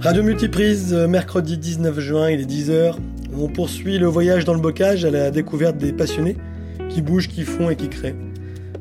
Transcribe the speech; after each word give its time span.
Radio 0.00 0.22
Multiprise, 0.22 0.94
euh, 0.94 1.08
mercredi 1.08 1.58
19 1.58 1.98
juin, 1.98 2.30
il 2.30 2.40
est 2.40 2.48
10h. 2.48 2.94
On 3.36 3.48
poursuit 3.48 3.98
le 3.98 4.06
voyage 4.06 4.44
dans 4.44 4.54
le 4.54 4.60
bocage 4.60 5.04
à 5.04 5.10
la 5.10 5.32
découverte 5.32 5.76
des 5.76 5.92
passionnés 5.92 6.36
qui 6.88 7.02
bougent, 7.02 7.26
qui 7.26 7.42
font 7.42 7.68
et 7.68 7.74
qui 7.74 7.88
créent. 7.88 8.14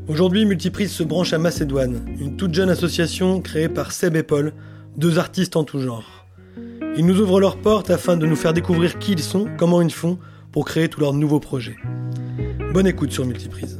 Aujourd'hui, 0.07 0.45
Multiprise 0.45 0.91
se 0.91 1.01
branche 1.01 1.33
à 1.33 1.39
Macédoine, 1.39 2.05
une 2.19 2.37
toute 2.37 2.53
jeune 2.53 2.69
association 2.69 3.41
créée 3.41 3.67
par 3.67 3.93
Seb 3.93 4.15
et 4.15 4.21
Paul, 4.21 4.53
deux 4.95 5.17
artistes 5.17 5.55
en 5.55 5.63
tout 5.63 5.79
genre. 5.79 6.27
Ils 6.95 7.05
nous 7.05 7.19
ouvrent 7.19 7.39
leurs 7.39 7.57
portes 7.57 7.89
afin 7.89 8.15
de 8.15 8.27
nous 8.27 8.35
faire 8.35 8.53
découvrir 8.53 8.99
qui 8.99 9.13
ils 9.13 9.19
sont, 9.19 9.47
comment 9.57 9.81
ils 9.81 9.91
font, 9.91 10.19
pour 10.51 10.65
créer 10.65 10.87
tous 10.87 10.99
leurs 10.99 11.13
nouveaux 11.13 11.39
projets. 11.39 11.77
Bonne 12.73 12.87
écoute 12.87 13.11
sur 13.11 13.25
Multiprise. 13.25 13.79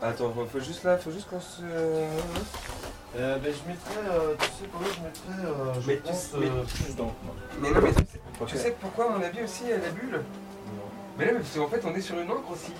Attends, 0.00 0.30
faut, 0.32 0.46
faut 0.46 0.60
juste 0.60 0.84
là, 0.84 0.96
faut 0.96 1.10
juste 1.10 1.28
qu'on 1.28 1.40
se. 1.40 1.60
Euh, 1.62 3.38
ben, 3.38 3.52
je 3.52 3.68
mettrais, 3.68 4.10
euh, 4.12 4.34
tu 4.38 4.44
sais 4.46 4.68
quoi, 4.70 4.80
je 4.86 5.00
mettrais, 5.00 5.44
euh, 5.48 5.74
je 5.80 5.86
Mais 5.88 5.96
tu 5.96 6.02
pense, 6.02 6.20
sais- 6.22 6.36
euh, 6.36 6.40
mais- 6.40 6.84
plus 6.84 6.94
d'encre. 6.96 7.14
Mais 7.60 7.70
non, 7.70 7.80
mais 7.82 7.92
tu 7.92 7.94
sais, 8.04 8.20
Ok. 8.40 8.48
tu 8.48 8.56
sais 8.58 8.76
pourquoi 8.80 9.06
à 9.06 9.18
mon 9.18 9.22
avis 9.24 9.42
aussi 9.42 9.64
elle 9.70 9.80
la 9.82 9.88
bulle? 9.90 10.12
Non. 10.12 10.82
Mais 11.18 11.24
là, 11.24 11.32
parce 11.34 11.50
qu'en 11.56 11.68
fait 11.68 11.82
on 11.84 11.94
est 11.94 12.00
sur 12.00 12.18
une 12.18 12.30
encre 12.30 12.50
aussi. 12.52 12.72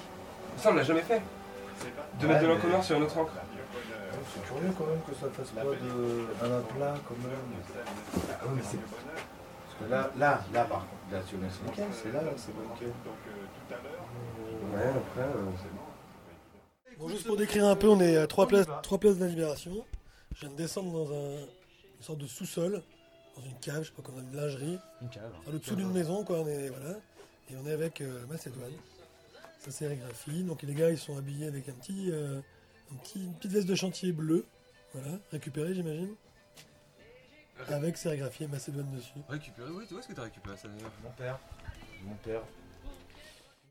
Ça 0.58 0.70
on 0.70 0.74
l'a 0.74 0.82
jamais 0.84 1.00
fait. 1.02 1.22
De 2.20 2.26
Ouais, 2.26 2.32
mettre 2.32 2.42
de 2.42 2.48
l'encre 2.48 2.60
mais- 2.64 2.70
noire 2.70 2.84
sur 2.84 2.96
une 2.96 3.02
autre 3.04 3.18
encre. 3.18 3.32
C'est 4.34 4.44
curieux 4.44 4.72
quand 4.76 4.84
même 4.86 5.00
que 5.08 5.14
ça 5.14 5.26
fasse 5.32 5.48
pas 5.50 5.64
de, 5.64 6.26
un 6.44 6.58
aplat 6.58 6.94
quand 7.08 7.16
même. 7.18 7.40
Ah 8.30 8.44
oui, 8.44 8.52
mais 8.56 8.62
c'est. 8.62 8.78
Parce 8.78 9.74
que 9.80 9.90
là, 9.90 10.10
là, 10.18 10.40
là 10.52 10.64
par 10.64 10.80
contre, 10.80 10.92
là 11.10 11.18
tu 11.28 11.36
mets 11.36 11.48
c'est 11.50 11.64
nickel, 11.70 11.86
c'est 11.92 12.12
là, 12.12 12.20
c'est 12.36 12.52
pas 12.54 12.62
nickel. 12.74 12.92
Ouais, 14.78 14.88
après. 14.88 15.20
euh, 15.22 15.50
Bon, 16.98 17.08
juste 17.08 17.26
pour 17.26 17.36
décrire 17.36 17.66
un 17.66 17.76
peu, 17.76 17.88
on 17.88 18.00
est 18.00 18.16
à 18.16 18.26
trois 18.26 18.48
places, 18.48 18.66
trois 18.82 18.98
places 18.98 19.16
de 19.18 19.24
la 19.24 19.30
Libération. 19.30 19.84
Je 20.34 20.40
viens 20.40 20.50
de 20.50 20.56
descendre 20.56 20.92
dans 20.92 21.12
un, 21.14 21.30
une 21.40 22.02
sorte 22.02 22.18
de 22.18 22.26
sous-sol, 22.26 22.82
dans 23.36 23.42
une 23.42 23.58
cave, 23.60 23.82
je 23.84 23.88
sais 23.88 23.94
pas 23.94 24.02
comment, 24.02 24.20
une 24.20 24.34
lingerie, 24.34 24.78
Une 25.02 25.08
cave. 25.08 25.30
enfin, 25.38 25.50
le 25.52 25.58
dessous 25.60 25.76
d'une 25.76 25.92
maison, 25.92 26.24
quoi. 26.24 26.40
On 26.40 26.46
est, 26.48 26.68
voilà. 26.70 26.96
Et 27.50 27.56
on 27.56 27.66
est 27.66 27.72
avec 27.72 28.00
euh, 28.00 28.26
Macédoine. 28.26 28.72
Sa 29.60 29.70
sérigraphie. 29.70 30.42
Donc 30.44 30.62
les 30.62 30.74
gars, 30.74 30.90
ils 30.90 30.98
sont 30.98 31.16
habillés 31.16 31.46
avec 31.46 31.68
un 31.68 31.72
petit, 31.72 32.10
euh, 32.10 32.40
un 32.92 32.96
petit, 32.96 33.24
une 33.24 33.34
petite 33.34 33.52
veste 33.52 33.68
de 33.68 33.74
chantier 33.74 34.12
bleue, 34.12 34.44
voilà, 34.92 35.18
récupérée, 35.30 35.74
j'imagine. 35.74 36.14
Avec 37.68 37.96
sérigraphie 37.96 38.44
et 38.44 38.48
Macédoine 38.48 38.90
dessus. 38.94 39.12
Récupérer, 39.28 39.70
oui, 39.70 39.84
tu 39.86 39.94
vois 39.94 40.02
ce 40.02 40.08
que 40.08 40.12
t'as 40.14 40.22
récupéré 40.22 40.56
ça 40.56 40.68
d'ailleurs? 40.68 40.92
Mon 41.02 41.10
père. 41.10 41.38
Mon 42.04 42.14
père. 42.16 42.42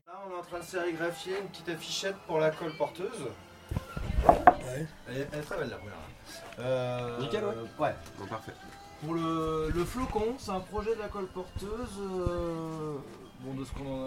Là, 0.08 0.14
on 0.26 0.34
est 0.34 0.38
en 0.38 0.42
train 0.42 0.58
de 0.60 0.64
sérigraphier 0.64 1.38
une 1.38 1.48
petite 1.48 1.68
affichette 1.68 2.16
pour 2.26 2.38
la 2.38 2.50
colle 2.50 2.72
porteuse. 2.78 3.26
Ouais. 4.26 4.86
Elle 5.06 5.16
est, 5.18 5.28
elle 5.32 5.38
est 5.40 5.42
très 5.42 5.58
belle 5.58 5.68
la 5.68 5.76
première. 5.76 5.94
Euh, 6.60 7.20
Nickel, 7.20 7.44
ouais. 7.44 7.54
Ouais. 7.78 7.94
Bon, 8.18 8.26
parfait. 8.26 8.52
Pour 9.04 9.12
le, 9.12 9.70
le 9.74 9.84
flocon, 9.84 10.34
c'est 10.38 10.50
un 10.50 10.60
projet 10.60 10.94
de 10.94 11.00
la 11.00 11.08
colle 11.08 11.26
porteuse. 11.26 11.98
euh, 12.00 12.96
bon, 13.40 13.52
de 13.60 13.64
ce 13.66 13.72
qu'on 13.72 14.06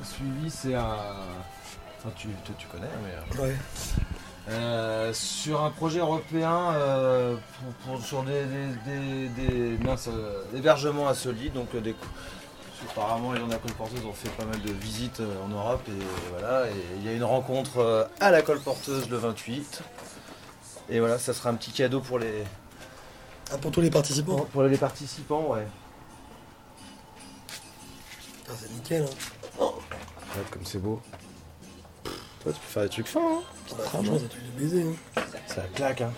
a 0.00 0.04
suivi, 0.04 0.48
c'est 0.50 0.74
un. 0.74 0.96
Enfin, 1.98 2.10
tu, 2.16 2.28
toi, 2.28 2.54
tu 2.58 2.66
connais, 2.68 2.88
mais. 3.04 3.38
euh, 3.38 3.42
Ouais. 3.48 3.56
euh, 4.48 5.12
sur 5.12 5.62
un 5.62 5.70
projet 5.72 5.98
européen 5.98 6.72
euh, 6.72 7.36
pour, 7.84 7.96
pour- 7.98 8.02
sur 8.06 8.22
des, 8.22 8.44
des, 8.46 8.66
des, 8.86 9.28
des- 9.28 9.84
mince, 9.84 10.08
euh, 10.10 10.42
l'hébergement 10.54 11.06
à 11.06 11.12
Soli, 11.14 11.50
donc 11.50 11.74
euh, 11.74 11.80
des 11.80 11.92
cou- 11.92 12.06
apparemment 12.90 13.32
les 13.32 13.40
gens 13.40 13.46
de 13.46 13.52
la 13.52 13.58
colporteuse 13.58 14.04
ont 14.04 14.12
fait 14.12 14.28
pas 14.30 14.44
mal 14.44 14.60
de 14.60 14.72
visites 14.72 15.20
euh, 15.20 15.44
en 15.44 15.48
Europe 15.48 15.82
et 15.88 16.04
voilà 16.30 16.66
et 16.68 16.74
il 16.98 17.04
y 17.04 17.08
a 17.08 17.12
une 17.12 17.24
rencontre 17.24 17.78
euh, 17.78 18.04
à 18.20 18.30
la 18.30 18.42
colporteuse 18.42 19.08
le 19.08 19.16
28 19.16 19.82
et 20.90 21.00
voilà 21.00 21.18
ça 21.18 21.32
sera 21.32 21.50
un 21.50 21.54
petit 21.54 21.72
cadeau 21.72 22.00
pour 22.00 22.18
les 22.18 22.44
Ah, 23.52 23.58
pour 23.58 23.70
tous 23.70 23.80
les 23.80 23.90
participants. 23.90 24.46
pour 24.52 24.62
les 24.62 24.76
participants 24.76 25.52
ouais 25.54 25.66
Putain, 28.44 28.52
c'est 28.60 28.70
nickel. 28.72 29.02
Hein. 29.04 29.64
Regarde 30.30 30.50
comme 30.50 30.64
c'est 30.64 30.78
beau 30.78 31.00
toi 32.42 32.52
tu 32.52 32.60
peux 32.60 32.66
faire 32.68 32.82
des 32.84 32.88
trucs 32.90 33.08
fins 33.08 33.20
hein 33.20 33.42
Bah, 33.70 33.84
franchement, 33.84 34.12
c'est 34.18 34.24
un 34.24 34.28
truc 34.28 34.42
de 34.54 34.60
baiser. 34.60 34.82
Hein. 35.16 35.20
ça 35.48 35.62
claque 35.74 36.00
hein 36.02 36.12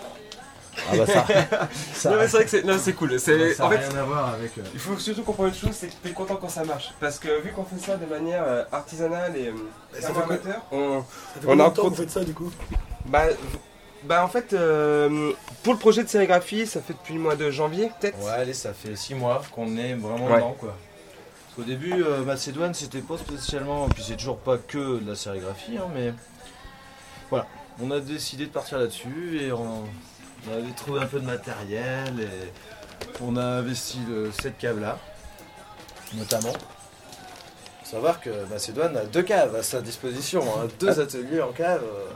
ah 0.90 0.96
bah 0.96 1.06
ça 1.06 1.26
ça, 1.94 2.10
Non, 2.10 2.16
mais 2.16 2.28
c'est 2.28 2.36
vrai 2.36 2.44
que 2.44 2.50
c'est, 2.50 2.64
non, 2.64 2.78
c'est 2.78 2.92
cool. 2.92 3.18
C'est, 3.18 3.54
ça 3.54 3.64
a 3.64 3.66
en 3.66 3.70
fait, 3.70 3.76
rien 3.78 3.96
à 3.98 4.02
voir 4.04 4.28
avec 4.34 4.56
euh, 4.58 4.62
il 4.74 4.80
faut 4.80 4.96
surtout 4.98 5.22
comprendre 5.22 5.48
une 5.50 5.54
chose, 5.54 5.70
c'est 5.72 5.88
que 5.88 5.94
t'es 6.02 6.10
content 6.10 6.36
quand 6.36 6.48
ça 6.48 6.64
marche. 6.64 6.92
Parce 7.00 7.18
que 7.18 7.40
vu 7.42 7.52
qu'on 7.52 7.64
fait 7.64 7.78
ça 7.78 7.96
de 7.96 8.06
manière 8.06 8.42
euh, 8.46 8.64
artisanale 8.72 9.36
et 9.36 9.48
euh, 9.48 10.00
ça 10.00 10.08
amateur, 10.10 10.62
on, 10.72 11.00
Ça 11.00 11.40
fait 11.40 11.46
On 11.46 11.50
combien 11.50 11.64
a 11.66 11.70
de 11.70 11.74
temps 11.74 11.88
vous 11.88 11.94
faites 11.94 12.10
ça 12.10 12.24
du 12.24 12.34
coup 12.34 12.50
Bah, 13.06 13.24
bah 14.04 14.24
en 14.24 14.28
fait, 14.28 14.52
euh, 14.52 15.32
pour 15.62 15.72
le 15.72 15.78
projet 15.78 16.04
de 16.04 16.08
sérigraphie, 16.08 16.66
ça 16.66 16.80
fait 16.80 16.92
depuis 16.92 17.14
le 17.14 17.20
mois 17.20 17.34
de 17.36 17.50
janvier, 17.50 17.90
peut-être 18.00 18.18
Ouais, 18.24 18.30
allez, 18.30 18.54
ça 18.54 18.72
fait 18.72 18.94
6 18.94 19.14
mois 19.14 19.42
qu'on 19.52 19.76
est 19.76 19.94
vraiment 19.94 20.26
Ouais. 20.26 20.36
dedans, 20.36 20.56
quoi. 20.58 20.76
Parce 21.46 21.56
qu'au 21.56 21.62
début, 21.64 22.02
euh, 22.04 22.22
Macédoine, 22.22 22.74
c'était 22.74 23.00
pas 23.00 23.18
spécialement, 23.18 23.88
puis 23.88 24.04
c'est 24.06 24.16
toujours 24.16 24.38
pas 24.38 24.56
que 24.56 25.00
de 25.00 25.08
la 25.10 25.16
sérigraphie, 25.16 25.76
hein, 25.78 25.88
mais 25.92 26.14
voilà, 27.28 27.46
on 27.82 27.90
a 27.90 27.98
décidé 27.98 28.46
de 28.46 28.50
partir 28.52 28.78
là-dessus 28.78 29.40
et 29.42 29.50
on, 29.52 29.82
on 30.46 30.52
avait 30.52 30.72
trouvé 30.72 31.00
un 31.00 31.06
peu 31.06 31.20
de 31.20 31.26
matériel 31.26 32.20
et 32.20 32.52
on 33.20 33.36
a 33.36 33.44
investi 33.44 33.98
cette 34.40 34.58
cave-là, 34.58 34.98
notamment. 36.14 36.52
Faut 37.82 37.96
savoir 37.96 38.20
que 38.20 38.30
Macédoine 38.50 38.96
a 38.98 39.06
deux 39.06 39.22
caves 39.22 39.56
à 39.56 39.62
sa 39.62 39.80
disposition, 39.80 40.42
hein, 40.42 40.68
deux 40.78 41.00
ateliers 41.00 41.40
en 41.40 41.52
cave, 41.52 41.82
euh, 41.82 42.08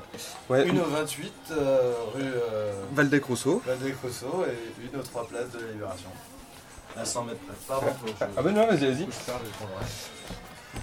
Ouais, 0.51 0.69
une 0.69 0.79
au 0.79 0.85
28 0.85 1.33
euh, 1.53 1.95
rue 2.15 2.23
euh, 2.23 2.73
Valdec 2.93 3.25
Rousseau. 3.25 3.63
Valdec 3.65 3.95
Rousseau 4.03 4.45
et 4.47 4.85
une 4.85 5.01
aux 5.01 5.03
trois 5.03 5.27
places 5.27 5.51
de 5.51 5.61
la 5.61 5.73
Libération. 5.73 6.11
À 6.95 7.07
100 7.07 7.25
mètres 7.25 7.39
près. 7.41 7.55
Pardon 7.67 7.87
Ah 8.37 8.43
bah 8.43 8.51
non, 8.51 8.67
vas-y, 8.67 8.93
vas-y. 8.93 9.07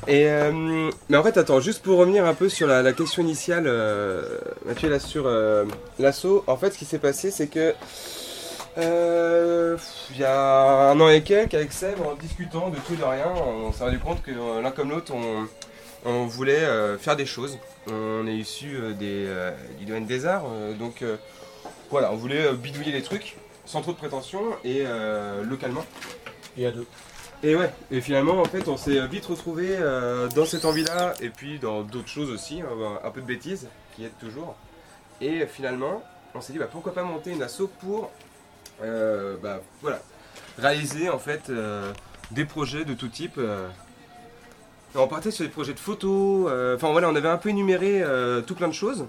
Et 0.08 0.28
euh, 0.28 0.92
mais 1.10 1.18
en 1.18 1.24
fait, 1.24 1.38
attends, 1.38 1.60
juste 1.60 1.84
pour 1.84 1.98
revenir 1.98 2.26
un 2.26 2.34
peu 2.34 2.50
sur 2.50 2.68
la, 2.68 2.94
question 2.94 3.22
initiale, 3.22 3.66
euh, 3.68 4.40
Mathieu, 4.66 4.90
là 4.90 5.00
sur 5.00 5.28
euh, 5.28 5.66
l'assaut, 6.00 6.44
en 6.48 6.58
fait, 6.58 6.72
ce 6.72 6.78
qui 6.78 6.86
s'est 6.86 7.00
passé, 7.00 7.32
c'est 7.32 7.48
que 7.48 7.74
il 8.78 10.18
y 10.18 10.24
a 10.24 10.92
un 10.92 11.00
an 11.02 11.10
et 11.10 11.22
quelques, 11.22 11.54
avec 11.54 11.74
Seb, 11.74 12.00
en 12.02 12.16
discutant 12.16 12.70
de 12.70 12.78
tout 12.78 12.94
et 12.94 12.98
de 12.98 13.04
rien, 13.04 13.28
on 13.36 13.74
s'est 13.74 13.84
rendu 13.84 14.00
compte 14.00 14.24
que 14.24 14.32
l'un 14.62 14.72
comme 14.72 14.90
l'autre, 14.90 15.14
on, 16.06 16.26
voulait 16.28 16.66
faire 16.98 17.18
des 17.18 17.26
choses. 17.26 17.58
On 17.92 18.26
est 18.26 18.36
issu 18.36 18.80
du 18.98 19.86
domaine 19.86 20.06
des 20.06 20.26
arts, 20.26 20.46
donc 20.80 21.04
voilà, 21.92 22.14
on 22.14 22.16
voulait 22.16 22.54
bidouiller 22.54 22.94
les 22.94 23.02
trucs 23.02 23.36
sans 23.66 23.82
trop 23.82 23.92
de 23.92 23.98
prétention 23.98 24.40
et 24.64 24.86
localement. 25.44 25.84
Y 26.58 26.66
a 26.66 26.72
deux. 26.72 26.88
Et 27.42 27.56
ouais, 27.56 27.72
et 27.90 28.02
finalement 28.02 28.42
en 28.42 28.46
fait 28.46 28.68
on 28.68 28.76
s'est 28.76 29.08
vite 29.08 29.26
retrouvé 29.26 29.70
euh, 29.70 30.28
dans 30.36 30.46
cette 30.46 30.66
envie-là 30.66 31.14
et 31.22 31.30
puis 31.30 31.58
dans 31.58 31.84
d'autres 31.84 32.10
choses 32.10 32.30
aussi, 32.32 32.62
hein, 32.62 33.00
un 33.02 33.12
peu 33.12 33.22
de 33.22 33.26
bêtises 33.26 33.68
qui 33.96 34.04
aident 34.04 34.18
toujours. 34.20 34.56
Et 35.22 35.46
finalement 35.46 36.04
on 36.36 36.42
s'est 36.42 36.52
dit 36.52 36.60
bah, 36.60 36.68
pourquoi 36.70 36.94
pas 36.94 37.04
monter 37.04 37.32
une 37.32 37.42
asso 37.42 37.62
pour 37.80 38.12
euh, 38.84 39.38
bah, 39.42 39.62
voilà, 39.82 40.02
réaliser 40.58 41.10
en 41.10 41.18
fait 41.18 41.50
euh, 41.50 41.94
des 42.32 42.44
projets 42.44 42.84
de 42.84 42.94
tout 42.94 43.08
type. 43.08 43.40
on 44.96 45.08
partait 45.08 45.32
sur 45.32 45.46
des 45.46 45.52
projets 45.52 45.74
de 45.74 45.80
photos, 45.80 46.52
enfin 46.76 46.92
voilà 46.92 47.08
on 47.08 47.16
avait 47.16 47.30
un 47.30 47.38
peu 47.38 47.50
énuméré 47.50 48.04
tout 48.46 48.56
plein 48.56 48.68
de 48.68 48.74
choses. 48.74 49.06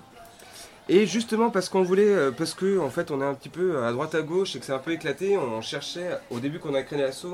Et 0.88 1.04
justement 1.04 1.50
parce 1.50 1.68
qu'on 1.68 1.82
voulait, 1.82 2.30
parce 2.30 2.54
que 2.54 2.78
en 2.78 2.90
fait 2.90 3.10
on 3.10 3.20
est 3.22 3.26
un 3.26 3.34
petit 3.34 3.48
peu 3.48 3.82
à 3.82 3.90
droite 3.90 4.14
à 4.14 4.22
gauche 4.22 4.54
et 4.54 4.60
que 4.60 4.66
c'est 4.66 4.72
un 4.72 4.78
peu 4.78 4.92
éclaté, 4.92 5.36
on 5.36 5.60
cherchait 5.62 6.16
au 6.30 6.38
début 6.38 6.60
qu'on 6.60 6.74
a 6.74 6.82
créé 6.84 7.00
l'asso 7.00 7.26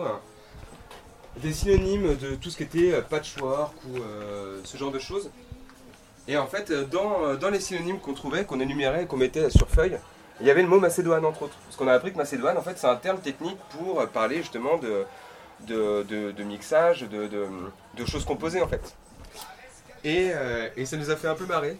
des 1.42 1.52
synonymes 1.52 2.16
de 2.16 2.34
tout 2.34 2.50
ce 2.50 2.56
qui 2.56 2.62
était 2.62 2.92
euh, 2.92 3.02
patchwork 3.02 3.74
ou 3.88 3.98
euh, 3.98 4.60
ce 4.64 4.76
genre 4.76 4.90
de 4.90 4.98
choses. 4.98 5.30
Et 6.28 6.36
en 6.36 6.46
fait, 6.46 6.70
euh, 6.70 6.84
dans, 6.84 7.50
les 7.50 7.60
synonymes 7.60 8.00
qu'on 8.00 8.14
trouvait, 8.14 8.44
qu'on 8.44 8.60
énumérait, 8.60 9.06
qu'on 9.06 9.16
mettait 9.16 9.50
sur 9.50 9.68
feuille, 9.68 9.98
il 10.40 10.46
y 10.46 10.50
avait 10.50 10.62
le 10.62 10.68
mot 10.68 10.80
Macédoine 10.80 11.24
entre 11.24 11.42
autres. 11.42 11.56
Parce 11.64 11.76
qu'on 11.76 11.88
a 11.88 11.92
appris 11.92 12.12
que 12.12 12.16
Macédoine, 12.16 12.56
en 12.56 12.62
fait, 12.62 12.78
c'est 12.78 12.88
un 12.88 12.96
terme 12.96 13.18
technique 13.18 13.58
pour 13.70 14.06
parler 14.08 14.38
justement 14.38 14.78
de, 14.78 15.06
de, 15.66 16.42
mixage, 16.42 17.02
de, 17.02 18.04
choses 18.06 18.24
composées 18.24 18.60
en 18.60 18.68
fait. 18.68 18.94
Et, 20.04 20.32
et 20.76 20.84
ça 20.84 20.98
nous 20.98 21.10
a 21.10 21.16
fait 21.16 21.28
un 21.28 21.34
peu 21.34 21.46
marrer. 21.46 21.78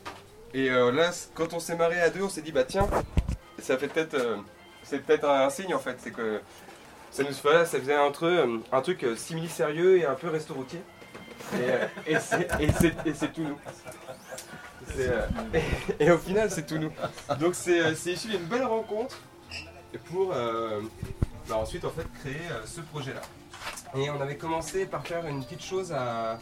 Et 0.55 0.70
là, 0.70 1.11
quand 1.35 1.53
on 1.53 1.61
s'est 1.61 1.76
marré 1.76 2.00
à 2.00 2.08
deux, 2.08 2.23
on 2.23 2.31
s'est 2.31 2.41
dit, 2.41 2.50
bah 2.50 2.64
tiens, 2.64 2.88
ça 3.58 3.76
fait 3.76 3.88
peut-être. 3.88 4.17
c'est 4.85 5.00
peut-être 5.05 5.29
un, 5.29 5.50
signe 5.50 5.75
en 5.75 5.79
fait, 5.79 5.97
c'est 5.99 6.12
que 6.12 6.41
ça 7.16 7.22
nous 7.22 7.32
ça 7.32 7.64
faisait 7.64 7.96
entre 7.96 8.26
eux 8.26 8.62
un 8.70 8.80
truc 8.82 9.02
euh, 9.04 9.16
simili 9.16 9.48
sérieux 9.48 9.96
et 9.96 10.04
un 10.04 10.14
peu 10.14 10.28
resto 10.28 10.52
routier. 10.52 10.82
Et, 11.54 12.14
euh, 12.14 12.18
c'est 13.14 13.32
tout 13.32 13.42
nous. 13.42 13.58
Euh, 14.98 15.26
et, 15.98 16.10
au 16.10 16.18
final, 16.18 16.50
c'est 16.50 16.66
tout 16.66 16.76
nous. 16.76 16.92
Donc 17.40 17.54
c'est 17.54 17.92
issu 18.04 18.28
d'une 18.28 18.44
belle 18.44 18.64
rencontre 18.64 19.18
pour 20.10 20.34
bah, 21.48 21.56
ensuite 21.56 21.86
en 21.86 21.90
fait 21.90 22.06
créer 22.20 22.42
ce 22.66 22.82
projet-là. 22.82 23.22
Et 23.94 24.10
on 24.10 24.20
avait 24.20 24.36
commencé 24.36 24.84
par 24.84 25.06
faire 25.06 25.26
une 25.26 25.42
petite 25.42 25.62
chose 25.62 25.92
à, 25.92 26.38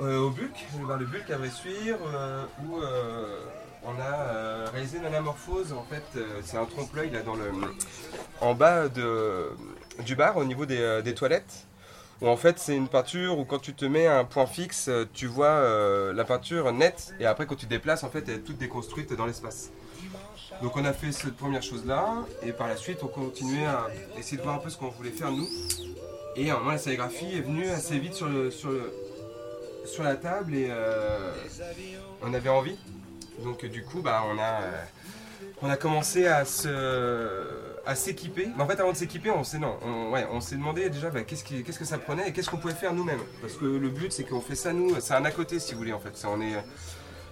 au 0.00 0.30
Bulk, 0.30 0.66
vers 0.86 0.98
le 0.98 1.06
Bulk 1.06 1.30
à 1.30 1.38
Bressuire, 1.38 1.98
où 2.64 2.80
on 3.84 4.00
a 4.00 4.14
euh, 4.14 4.66
réalisé 4.72 4.98
une 4.98 5.06
anamorphose. 5.06 5.72
En 5.72 5.82
fait, 5.82 6.04
euh, 6.16 6.40
c'est 6.44 6.56
un 6.56 6.64
trompe-l'œil 6.64 7.10
là 7.10 7.22
dans 7.22 7.34
le, 7.34 7.50
en 8.42 8.54
bas 8.54 8.88
du 8.88 10.16
bar, 10.16 10.36
au 10.36 10.44
niveau 10.44 10.66
des, 10.66 10.80
euh, 10.80 11.12
toilettes. 11.14 11.66
Où 12.20 12.28
en 12.28 12.36
fait, 12.36 12.58
c'est 12.58 12.76
une 12.76 12.88
peinture 12.88 13.38
où 13.38 13.44
quand 13.44 13.58
tu 13.58 13.74
te 13.74 13.84
mets 13.84 14.06
un 14.06 14.24
point 14.24 14.46
fixe, 14.46 14.88
tu 15.12 15.26
vois 15.26 16.12
la 16.14 16.24
peinture 16.24 16.72
nette. 16.72 17.14
Et 17.18 17.26
après, 17.26 17.46
quand 17.46 17.56
tu 17.56 17.66
déplaces, 17.66 18.04
en 18.04 18.10
fait, 18.10 18.28
elle 18.28 18.36
est 18.36 18.38
toute 18.38 18.58
déconstruite 18.58 19.12
dans 19.14 19.26
l'espace. 19.26 19.72
Donc 20.60 20.76
on 20.76 20.84
a 20.84 20.92
fait 20.92 21.10
cette 21.10 21.36
première 21.36 21.62
chose 21.62 21.84
là, 21.84 22.14
et 22.44 22.52
par 22.52 22.68
la 22.68 22.76
suite 22.76 22.98
on 23.02 23.08
continuait 23.08 23.64
à 23.64 23.88
essayer 24.16 24.36
de 24.36 24.42
voir 24.42 24.56
un 24.56 24.58
peu 24.58 24.70
ce 24.70 24.76
qu'on 24.76 24.90
voulait 24.90 25.10
faire 25.10 25.32
nous. 25.32 25.48
Et 26.36 26.50
à 26.50 26.54
un 26.54 26.58
moment 26.58 26.70
la 26.70 26.78
sérigraphie 26.78 27.36
est 27.36 27.40
venue 27.40 27.68
assez 27.68 27.98
vite 27.98 28.14
sur, 28.14 28.28
le, 28.28 28.52
sur, 28.52 28.70
sur 29.86 30.04
la 30.04 30.14
table 30.14 30.54
et 30.54 30.70
on 32.22 32.32
avait 32.32 32.50
envie 32.50 32.76
donc 33.38 33.64
du 33.66 33.82
coup, 33.82 34.00
bah, 34.00 34.22
on, 34.26 34.38
a, 34.38 34.62
euh, 34.62 34.82
on 35.62 35.70
a 35.70 35.76
commencé 35.76 36.26
à 36.26 36.44
à 37.86 37.94
s'équiper. 37.94 38.48
Mais 38.56 38.62
en 38.62 38.66
fait, 38.66 38.78
avant 38.80 38.92
de 38.92 38.96
s'équiper, 38.96 39.30
on 39.30 39.44
s'est 39.44 39.58
non, 39.58 39.78
on, 39.82 40.40
s'est 40.40 40.56
demandé 40.56 40.88
déjà 40.90 41.10
bah, 41.10 41.22
qu'est-ce, 41.22 41.44
qu'est-ce 41.44 41.78
que 41.78 41.84
ça 41.84 41.98
prenait 41.98 42.28
et 42.28 42.32
qu'est-ce 42.32 42.50
qu'on 42.50 42.58
pouvait 42.58 42.74
faire 42.74 42.92
nous-mêmes. 42.92 43.20
Parce 43.40 43.54
que 43.54 43.64
le 43.64 43.88
but, 43.88 44.12
c'est 44.12 44.24
qu'on 44.24 44.40
fait 44.40 44.54
ça 44.54 44.72
nous. 44.72 45.00
C'est 45.00 45.14
un 45.14 45.24
à 45.24 45.30
côté, 45.30 45.58
si 45.58 45.72
vous 45.72 45.78
voulez, 45.78 45.92
en 45.92 46.00
fait. 46.00 46.12
C'est, 46.14 46.26
on 46.26 46.40
est, 46.40 46.54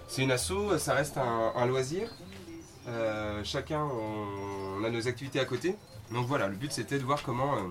c'est 0.07 0.23
une 0.23 0.31
asso, 0.31 0.77
ça 0.77 0.93
reste 0.93 1.17
un, 1.17 1.65
loisir. 1.65 2.09
Euh, 2.87 3.41
chacun, 3.43 3.83
on, 3.83 4.83
a 4.83 4.89
nos 4.89 5.07
activités 5.07 5.39
à 5.39 5.45
côté. 5.45 5.75
Donc 6.11 6.27
voilà, 6.27 6.47
le 6.47 6.55
but, 6.55 6.71
c'était 6.71 6.97
de 6.97 7.03
voir 7.03 7.21
comment 7.23 7.55
euh, 7.55 7.61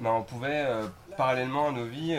bah, 0.00 0.10
on 0.12 0.22
pouvait, 0.22 0.66
parallèlement 1.16 1.68
à 1.68 1.72
nos 1.72 1.86
vies 1.86 2.18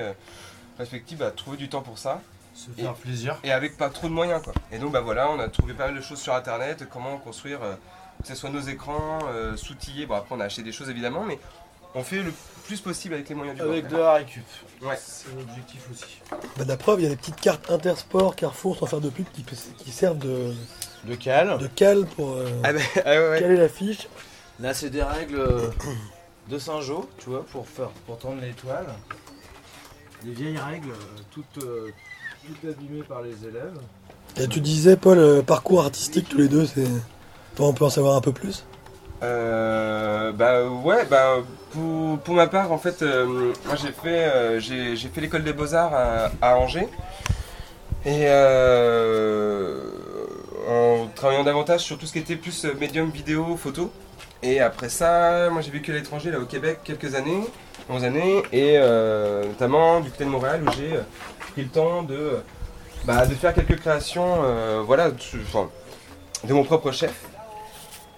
respectives, 0.80 1.32
trouver 1.36 1.58
du 1.58 1.70
temps 1.70 1.82
pour 1.82 2.00
ça. 2.00 2.22
Se 2.54 2.72
faire 2.72 2.92
et, 2.92 3.02
plaisir. 3.02 3.38
Et 3.44 3.52
avec 3.52 3.78
pas 3.78 3.90
trop 3.90 4.08
de 4.08 4.14
moyens 4.14 4.42
quoi. 4.42 4.54
Et 4.72 4.80
donc 4.80 4.92
bah 4.92 5.02
voilà, 5.02 5.30
on 5.30 5.40
a 5.40 5.48
trouvé 5.50 5.74
pas 5.74 5.88
mal 5.88 5.96
de 5.96 6.02
choses 6.02 6.20
sur 6.20 6.34
internet, 6.34 6.86
comment 6.92 7.18
construire, 7.18 7.62
euh, 7.64 7.76
que 8.22 8.28
ce 8.28 8.36
soit 8.36 8.50
nos 8.50 8.62
écrans, 8.62 9.20
euh, 9.30 9.56
s'outiller. 9.56 10.06
Bon 10.06 10.16
après 10.16 10.36
on 10.36 10.40
a 10.40 10.46
acheté 10.46 10.62
des 10.62 10.72
choses 10.72 10.90
évidemment, 10.90 11.24
mais 11.24 11.40
on 11.96 12.04
fait 12.04 12.22
le 12.22 12.34
plus 12.66 12.82
possible 12.82 13.16
avec 13.16 13.30
les 13.30 13.36
moyens 13.36 13.58
du 13.58 13.64
bord. 13.64 13.72
Avec 13.72 13.88
de 13.88 13.98
la 13.98 14.14
récup. 14.14 14.44
Ouais. 14.82 14.98
C'est 15.02 15.34
l'objectif 15.36 15.88
aussi. 15.92 16.22
Bah, 16.58 16.66
la 16.68 16.78
preuve, 16.78 17.00
il 17.00 17.04
y 17.04 17.06
a 17.08 17.10
des 17.10 17.16
petites 17.16 17.40
cartes 17.40 17.72
Intersport, 17.72 18.36
Carrefour 18.36 18.78
sans 18.78 18.86
faire 18.86 19.02
de 19.02 19.10
pub 19.10 19.26
qui, 19.34 19.44
qui 19.44 19.92
servent 19.92 20.20
de. 20.20 20.54
De 21.06 21.16
cale. 21.16 21.58
De 21.60 21.68
cale 21.68 22.06
pour 22.06 22.32
euh, 22.32 22.50
ah 22.64 22.74
bah, 22.74 22.80
ah 22.98 23.40
caler 23.40 23.56
l'affiche. 23.56 24.10
Là 24.60 24.74
c'est 24.74 24.90
des 24.90 25.04
règles 25.04 25.40
euh, 25.40 25.70
de 26.50 26.60
Saint-Jean, 26.60 27.06
tu 27.20 27.30
vois, 27.30 27.46
pour 27.46 27.68
faire 27.68 27.90
pour 28.06 28.18
tendre 28.18 28.42
l'étoile. 28.42 28.88
Des 30.24 30.34
vieilles 30.34 30.58
règles, 30.58 30.92
toutes 31.32 31.46
tout 31.54 32.68
abîmé 32.68 33.04
par 33.04 33.22
les 33.22 33.46
élèves. 33.46 33.80
Et 34.36 34.48
tu 34.48 34.60
disais, 34.60 34.98
Paul, 34.98 35.44
parcours 35.44 35.82
artistique 35.82 36.28
tous 36.28 36.38
les 36.38 36.50
deux, 36.50 36.66
c'est. 36.66 36.84
On 37.60 37.74
peut 37.74 37.86
en 37.86 37.90
savoir 37.90 38.16
un 38.16 38.22
peu 38.22 38.32
plus? 38.32 38.64
Euh, 39.22 40.32
bah 40.32 40.64
ouais, 40.64 41.06
bah 41.06 41.38
pour, 42.24 42.34
ma 42.34 42.48
part 42.48 42.72
en 42.72 42.78
fait, 42.78 43.02
euh, 43.02 43.52
moi 43.66 43.76
j'ai 43.76 43.92
fait 43.92 44.32
euh, 44.34 44.62
fait 44.62 45.22
l'école 45.22 45.44
des 45.44 45.52
beaux 45.52 45.74
arts 45.74 45.94
à, 46.42 46.58
Angers 46.58 46.88
et 48.06 48.30
en 50.70 51.08
travaillant 51.16 51.44
davantage 51.44 51.82
sur 51.82 51.98
tout 51.98 52.06
ce 52.06 52.14
qui 52.14 52.20
était 52.20 52.38
plus 52.38 52.66
médium 52.80 53.10
vidéo, 53.10 53.58
photo. 53.58 53.92
Et 54.42 54.62
après 54.62 54.88
ça, 54.88 55.50
moi 55.50 55.62
j'ai 55.62 55.72
vécu 55.72 55.92
à 55.92 55.96
l'étranger 55.96 56.32
là 56.32 56.40
au 56.40 56.46
Québec 56.46 56.80
quelques 56.86 57.14
années, 57.14 57.44
11 57.90 58.06
années, 58.06 58.44
et 58.54 58.80
notamment 59.48 60.00
du 60.00 60.10
côté 60.12 60.24
de 60.24 60.30
Montréal 60.30 60.64
où 60.66 60.72
j'ai 60.72 60.98
pris 61.52 61.64
le 61.64 61.70
temps 61.70 62.04
de, 62.04 62.38
bah, 63.04 63.26
de 63.26 63.36
faire 63.36 63.54
quelques 63.54 63.82
créations 63.82 64.38
voilà, 64.86 65.12
de 65.12 66.54
mon 66.54 66.64
propre 66.64 66.94
chef. 66.94 67.26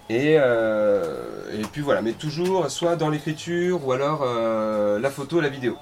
Et, 0.08 0.36
euh, 0.38 1.14
et, 1.52 1.62
puis 1.62 1.80
voilà, 1.80 2.02
mais 2.02 2.12
toujours 2.12 2.70
soit 2.70 2.96
dans 2.96 3.08
l'écriture 3.08 3.86
ou 3.86 3.92
alors 3.92 4.22
euh, 4.22 4.98
la 4.98 5.10
photo, 5.10 5.40
la 5.40 5.48
vidéo. 5.48 5.76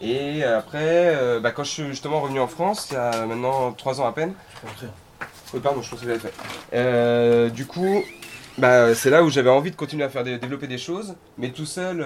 Et 0.00 0.44
après, 0.44 1.40
bah, 1.40 1.52
quand 1.52 1.64
je 1.64 1.70
suis 1.70 1.86
justement 1.86 2.20
revenu 2.20 2.38
en 2.38 2.48
France, 2.48 2.88
il 2.90 2.94
y 2.94 2.96
a 2.98 3.24
maintenant 3.24 3.72
3 3.72 4.02
ans 4.02 4.06
à 4.06 4.12
peine. 4.12 4.34
Pardon, 5.62 5.80
je 5.80 5.88
pensais 5.88 6.04
que 6.04 6.12
j'avais 6.12 6.30
fait. 6.30 7.50
du 7.50 7.64
coup, 7.64 8.04
bah, 8.58 8.94
c'est 8.94 9.08
là 9.08 9.24
où 9.24 9.30
j'avais 9.30 9.48
envie 9.48 9.70
de 9.70 9.76
continuer 9.76 10.04
à 10.04 10.10
faire 10.10 10.22
développer 10.22 10.66
des 10.66 10.76
choses, 10.76 11.14
mais 11.38 11.50
tout 11.50 11.64
seul, 11.64 12.04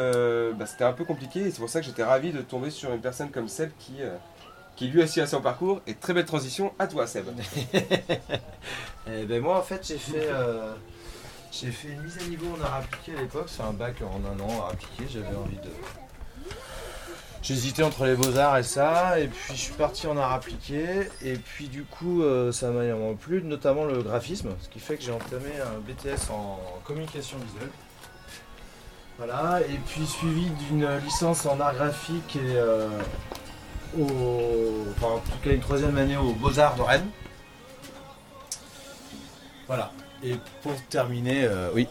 bah, 0.56 0.66
c'était 0.66 0.84
un 0.84 0.92
peu 0.92 1.04
compliqué. 1.04 1.40
Et 1.40 1.50
c'est 1.50 1.58
pour 1.58 1.68
ça 1.68 1.80
que 1.80 1.86
j'étais 1.86 2.04
ravi 2.04 2.30
de 2.30 2.42
tomber 2.42 2.70
sur 2.70 2.92
une 2.92 3.00
personne 3.00 3.30
comme 3.30 3.48
celle 3.48 3.72
qui, 3.80 3.96
qui 4.80 4.88
lui 4.88 5.02
aussi 5.02 5.20
a 5.20 5.26
son 5.26 5.42
parcours. 5.42 5.82
Et 5.86 5.94
très 5.94 6.14
belle 6.14 6.24
transition 6.24 6.72
à 6.78 6.86
toi, 6.86 7.06
Seb. 7.06 7.26
Eh 9.12 9.24
ben 9.24 9.42
moi, 9.42 9.58
en 9.58 9.62
fait, 9.62 9.86
j'ai 9.86 9.98
fait, 9.98 10.28
euh, 10.30 10.72
j'ai 11.52 11.70
fait 11.70 11.88
une 11.88 12.02
mise 12.02 12.18
à 12.18 12.28
niveau 12.28 12.46
en 12.56 12.64
art 12.64 12.74
appliqué 12.76 13.16
à 13.16 13.20
l'époque. 13.20 13.48
C'est 13.48 13.62
un 13.62 13.72
bac 13.72 13.96
en 14.02 14.20
un 14.24 14.40
an 14.40 14.62
art 14.62 14.70
appliqué. 14.72 15.04
J'avais 15.10 15.36
envie 15.36 15.56
de. 15.56 15.70
J'hésitais 17.42 17.82
entre 17.82 18.04
les 18.04 18.16
beaux-arts 18.16 18.58
et 18.58 18.62
ça, 18.62 19.18
et 19.18 19.26
puis 19.26 19.54
je 19.54 19.60
suis 19.60 19.72
parti 19.72 20.06
en 20.06 20.16
art 20.18 20.32
appliqué, 20.32 21.08
et 21.22 21.36
puis 21.36 21.68
du 21.68 21.84
coup 21.84 22.22
euh, 22.22 22.52
ça 22.52 22.66
m'a 22.66 22.84
vraiment 22.84 23.14
plu, 23.14 23.42
notamment 23.42 23.86
le 23.86 24.02
graphisme, 24.02 24.50
ce 24.60 24.68
qui 24.68 24.78
fait 24.78 24.96
que 24.96 25.02
j'ai 25.02 25.10
entamé 25.10 25.48
un 25.58 25.78
BTS 25.80 26.30
en 26.30 26.60
communication 26.84 27.38
visuelle. 27.38 27.70
Voilà, 29.16 29.60
et 29.62 29.78
puis 29.86 30.06
suivi 30.06 30.50
d'une 30.68 30.86
licence 30.98 31.46
en 31.46 31.58
art 31.60 31.74
graphique 31.74 32.36
et 32.36 32.56
euh, 32.56 32.88
enfin 33.96 35.14
en 35.14 35.18
tout 35.18 35.38
cas 35.42 35.50
une 35.52 35.60
troisième 35.60 35.96
année 35.96 36.18
aux 36.18 36.34
Beaux-Arts 36.34 36.76
de 36.76 36.82
Rennes. 36.82 37.08
Voilà. 39.66 39.92
Et 40.22 40.34
pour 40.62 40.74
terminer, 40.88 41.44
euh, 41.44 41.70
oui. 41.74 41.88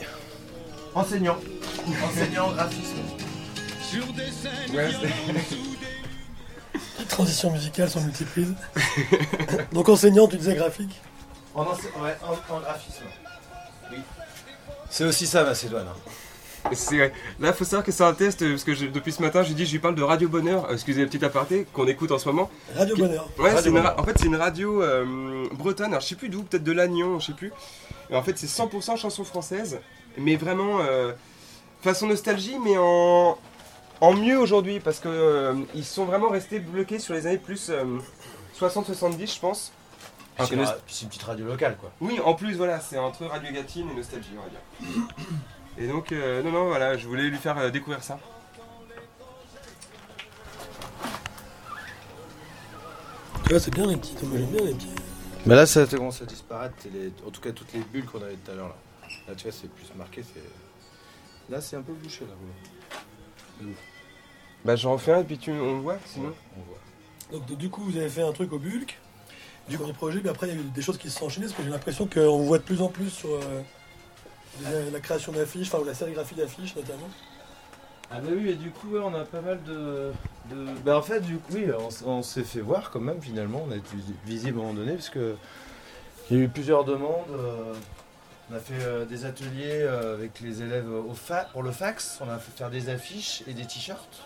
Enseignant. 0.93 1.37
Enseignant 2.03 2.51
graphisme. 2.51 2.97
Ouais, 4.71 4.91
Transition 7.07 7.51
musicale 7.51 7.89
sans 7.89 8.01
multiprise. 8.01 8.53
Donc 9.71 9.89
enseignant, 9.89 10.27
tu 10.27 10.37
disais 10.37 10.53
graphique? 10.53 11.01
En, 11.55 11.63
ouais, 11.63 12.15
en, 12.21 12.59
graphisme. 12.59 13.05
Oui. 13.91 13.97
C'est 14.91 15.05
aussi 15.05 15.25
ça, 15.25 15.43
Macédoine. 15.43 15.87
Hein. 15.87 16.11
Là, 17.39 17.49
il 17.49 17.53
faut 17.53 17.63
savoir 17.63 17.83
que 17.83 17.91
c'est 17.91 18.03
un 18.03 18.13
test, 18.13 18.47
parce 18.47 18.63
que 18.63 18.85
depuis 18.85 19.11
ce 19.11 19.21
matin, 19.21 19.43
j'ai 19.43 19.53
dit, 19.53 19.65
je 19.65 19.71
lui 19.71 19.79
parle 19.79 19.95
de 19.95 20.03
Radio 20.03 20.29
Bonheur, 20.29 20.65
euh, 20.65 20.73
excusez 20.73 21.01
le 21.01 21.07
petit 21.07 21.23
aparté, 21.23 21.65
qu'on 21.73 21.87
écoute 21.87 22.11
en 22.11 22.17
ce 22.17 22.27
moment. 22.27 22.49
Radio 22.75 22.95
Bonheur. 22.95 23.29
Ouais, 23.37 23.51
en 23.51 24.03
fait, 24.03 24.17
c'est 24.17 24.25
une 24.25 24.35
radio 24.35 24.81
euh, 24.81 25.47
bretonne, 25.53 25.87
alors 25.87 26.01
je 26.01 26.07
sais 26.07 26.15
plus 26.15 26.29
d'où, 26.29 26.43
peut-être 26.43 26.63
de 26.63 26.71
Lannion, 26.71 27.19
je 27.19 27.27
sais 27.27 27.33
plus. 27.33 27.51
Et 28.09 28.15
en 28.15 28.23
fait, 28.23 28.37
c'est 28.37 28.47
100% 28.47 28.97
chansons 28.97 29.23
françaises, 29.23 29.79
mais 30.17 30.35
vraiment 30.35 30.79
euh, 30.81 31.13
façon 31.81 32.07
nostalgie, 32.07 32.57
mais 32.63 32.77
en, 32.77 33.37
en 34.01 34.13
mieux 34.13 34.37
aujourd'hui, 34.37 34.79
parce 34.79 34.99
que 34.99 35.55
ils 35.75 35.85
sont 35.85 36.05
vraiment 36.05 36.29
restés 36.29 36.59
bloqués 36.59 36.99
sur 36.99 37.13
les 37.13 37.27
années 37.27 37.37
plus 37.37 37.71
60-70, 38.59 39.35
je 39.35 39.39
pense. 39.39 39.71
C'est 40.87 41.03
une 41.03 41.09
petite 41.09 41.23
radio 41.23 41.45
locale, 41.45 41.75
quoi. 41.79 41.91
Oui, 41.99 42.19
en 42.23 42.33
plus, 42.33 42.55
voilà, 42.55 42.79
c'est 42.79 42.97
entre 42.97 43.25
Radio 43.25 43.51
Gatine 43.51 43.89
et 43.91 43.95
Nostalgie, 43.95 44.29
on 44.37 44.43
va 44.43 44.49
dire. 44.49 45.07
Et 45.79 45.87
donc, 45.87 46.11
euh, 46.11 46.43
non, 46.43 46.51
non, 46.51 46.65
voilà, 46.65 46.97
je 46.97 47.07
voulais 47.07 47.29
lui 47.29 47.37
faire 47.37 47.57
euh, 47.57 47.69
découvrir 47.69 48.03
ça. 48.03 48.19
Tu 53.43 53.49
vois, 53.49 53.59
c'est 53.59 53.73
bien 53.73 53.87
les 53.87 53.95
petits, 53.95 54.15
moi 54.23 54.37
j'aime 54.37 54.51
bien 54.51 54.65
les 54.65 54.73
petits. 54.73 54.89
Mais 55.45 55.55
là, 55.55 55.65
ça 55.65 55.85
commence 55.85 56.21
à 56.21 56.25
disparaître, 56.25 56.75
en 57.25 57.31
tout 57.31 57.39
cas 57.41 57.51
toutes 57.51 57.71
les 57.73 57.79
bulles 57.79 58.05
qu'on 58.05 58.21
avait 58.21 58.35
tout 58.35 58.51
à 58.51 58.55
l'heure 58.55 58.67
là. 58.67 58.75
Là, 59.27 59.35
tu 59.35 59.43
vois, 59.43 59.53
c'est 59.53 59.71
plus 59.71 59.87
marqué, 59.95 60.21
c'est. 60.21 60.43
Là, 61.51 61.61
c'est 61.61 61.77
un 61.77 61.81
peu 61.81 61.93
bouché 61.93 62.25
là. 62.25 63.65
Bah, 64.65 64.75
j'en 64.75 64.93
refais 64.93 65.13
un 65.13 65.21
et 65.21 65.23
puis 65.23 65.37
tu, 65.37 65.51
on 65.51 65.77
le 65.77 65.81
voit 65.81 65.97
sinon. 66.05 66.33
on 66.57 66.61
voit. 66.61 67.39
Donc, 67.39 67.57
du 67.57 67.69
coup, 67.69 67.83
vous 67.83 67.97
avez 67.97 68.09
fait 68.09 68.21
un 68.21 68.33
truc 68.33 68.51
au 68.51 68.59
bulk, 68.59 68.99
du 69.69 69.77
premier 69.77 69.93
projet, 69.93 70.19
mais 70.21 70.29
après, 70.29 70.49
il 70.49 70.55
y 70.55 70.57
a 70.57 70.61
eu 70.61 70.63
des 70.65 70.81
choses 70.81 70.97
qui 70.97 71.09
se 71.09 71.17
sont 71.17 71.25
enchaînées 71.25 71.47
parce 71.47 71.57
que 71.57 71.63
j'ai 71.63 71.69
l'impression 71.69 72.05
qu'on 72.05 72.43
voit 72.43 72.57
de 72.57 72.63
plus 72.63 72.81
en 72.81 72.89
plus 72.89 73.09
sur. 73.09 73.29
Euh, 73.29 73.61
la, 74.91 74.99
création 74.99 75.31
d'affiches, 75.31 75.67
enfin 75.73 75.83
la 75.85 75.93
sérigraphie 75.93 76.35
d'affiches 76.35 76.75
notamment. 76.75 77.09
Ah 78.11 78.19
bah 78.21 78.29
oui, 78.35 78.49
et 78.49 78.55
du 78.55 78.71
coup 78.71 78.97
on 78.97 79.13
a 79.13 79.23
pas 79.23 79.41
mal 79.41 79.59
de... 79.63 80.11
Bah 80.83 80.97
en 80.97 81.01
fait 81.01 81.19
du 81.21 81.37
coup 81.37 81.53
oui, 81.53 81.67
on, 82.05 82.23
s'est 82.23 82.43
fait 82.43 82.61
voir 82.61 82.89
quand 82.89 82.99
même 82.99 83.21
finalement, 83.21 83.63
on 83.67 83.71
a 83.71 83.75
été 83.75 83.95
visible 84.25 84.57
à 84.57 84.61
un 84.61 84.65
moment 84.65 84.79
donné 84.79 84.93
parce 84.93 85.09
que 85.09 85.35
il 86.29 86.37
y 86.37 86.41
a 86.41 86.43
eu 86.43 86.47
plusieurs 86.47 86.83
demandes. 86.83 87.31
Euh, 87.31 87.73
On 88.51 88.55
a 88.55 88.59
fait 88.59 88.83
euh, 88.83 89.05
des 89.05 89.25
ateliers 89.25 89.81
euh, 89.81 90.15
avec 90.15 90.39
les 90.41 90.61
élèves 90.61 90.89
au 90.91 91.15
pour 91.51 91.63
le 91.63 91.71
fax. 91.71 92.19
On 92.21 92.29
a 92.29 92.37
fait 92.37 92.55
faire 92.55 92.69
des 92.69 92.89
affiches 92.89 93.43
et 93.47 93.53
des 93.53 93.65
t-shirts. 93.65 94.23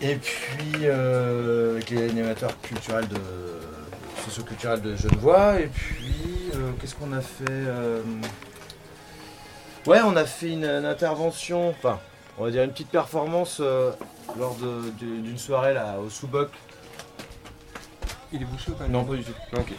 Et 0.00 0.16
puis 0.16 0.86
avec 0.86 1.88
les 1.90 2.10
animateurs 2.10 2.60
culturels 2.60 3.08
de 3.08 3.20
socioculturels 4.24 4.82
de 4.82 4.96
Genevois. 4.96 5.60
Et 5.60 5.68
puis 5.68 6.33
qu'est-ce 6.80 6.94
qu'on 6.94 7.12
a 7.12 7.20
fait 7.20 7.44
euh, 7.48 8.02
Ouais, 9.86 10.00
on 10.04 10.16
a 10.16 10.24
fait 10.24 10.52
une, 10.52 10.64
une 10.64 10.86
intervention, 10.86 11.68
enfin, 11.70 12.00
on 12.38 12.44
va 12.44 12.50
dire 12.50 12.62
une 12.64 12.70
petite 12.72 12.90
performance 12.90 13.58
euh, 13.60 13.90
lors 14.38 14.56
d'une 14.98 15.38
soirée 15.38 15.74
là 15.74 15.96
au 16.04 16.08
Souboc. 16.08 16.50
Il 18.32 18.42
est 18.42 18.46
bouché 18.46 18.70
ou 18.70 18.74
pas 18.74 18.88
Non, 18.88 19.04
pas 19.04 19.14
du 19.14 19.24
tout. 19.24 19.32
Ok. 19.56 19.72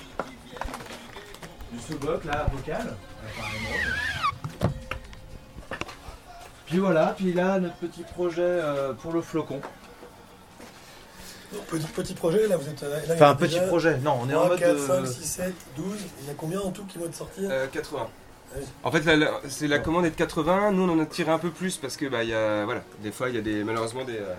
Du 1.71 1.79
Souboc 1.79 2.23
là, 2.25 2.45
vocal. 2.53 2.95
apparemment. 3.27 4.73
Puis 6.67 6.77
voilà, 6.79 7.13
puis 7.17 7.33
là 7.33 7.59
notre 7.59 7.75
petit 7.75 8.03
projet 8.03 8.41
euh, 8.41 8.93
pour 8.93 9.11
le 9.11 9.21
flocon. 9.21 9.59
Petit, 11.67 11.85
petit 11.87 12.13
projet, 12.13 12.47
là 12.47 12.57
vous 12.57 12.67
êtes. 12.69 12.81
Là, 12.81 12.87
il 13.05 13.09
y 13.09 13.13
Enfin 13.13 13.29
un 13.29 13.35
petit 13.35 13.59
projet, 13.67 13.97
non, 13.97 14.19
on 14.23 14.29
est 14.29 14.33
en 14.35 14.39
3, 14.45 14.49
mode. 14.49 14.59
4, 14.59 14.69
euh, 14.71 15.05
5, 15.05 15.07
6, 15.13 15.23
7, 15.23 15.53
12. 15.77 15.85
Il 16.21 16.25
y 16.25 16.29
en 16.29 16.31
a 16.31 16.35
combien 16.35 16.59
en 16.61 16.71
tout 16.71 16.83
qui 16.85 16.97
vont 16.97 17.05
être 17.05 17.15
sortis 17.15 17.45
Euh, 17.45 17.67
80. 17.67 18.07
Ouais. 18.55 18.61
En 18.83 18.91
fait, 18.91 19.03
la- 19.05 19.15
la- 19.15 19.41
c'est 19.49 19.67
la 19.67 19.79
commande 19.79 20.05
est 20.05 20.11
de 20.11 20.15
80. 20.15 20.71
Nous, 20.71 20.83
on 20.83 20.89
en 20.93 20.99
a 21.01 21.05
tiré 21.05 21.31
un 21.31 21.39
peu 21.39 21.49
plus 21.49 21.77
parce 21.77 21.97
que, 21.97 22.05
bah, 22.05 22.23
il 22.23 22.29
y 22.29 22.33
a, 22.33 22.63
voilà, 22.65 22.81
des 23.03 23.11
fois, 23.11 23.29
il 23.29 23.35
y 23.35 23.37
a 23.37 23.41
des, 23.41 23.63
malheureusement 23.63 24.03
des, 24.05 24.17
euh, 24.17 24.33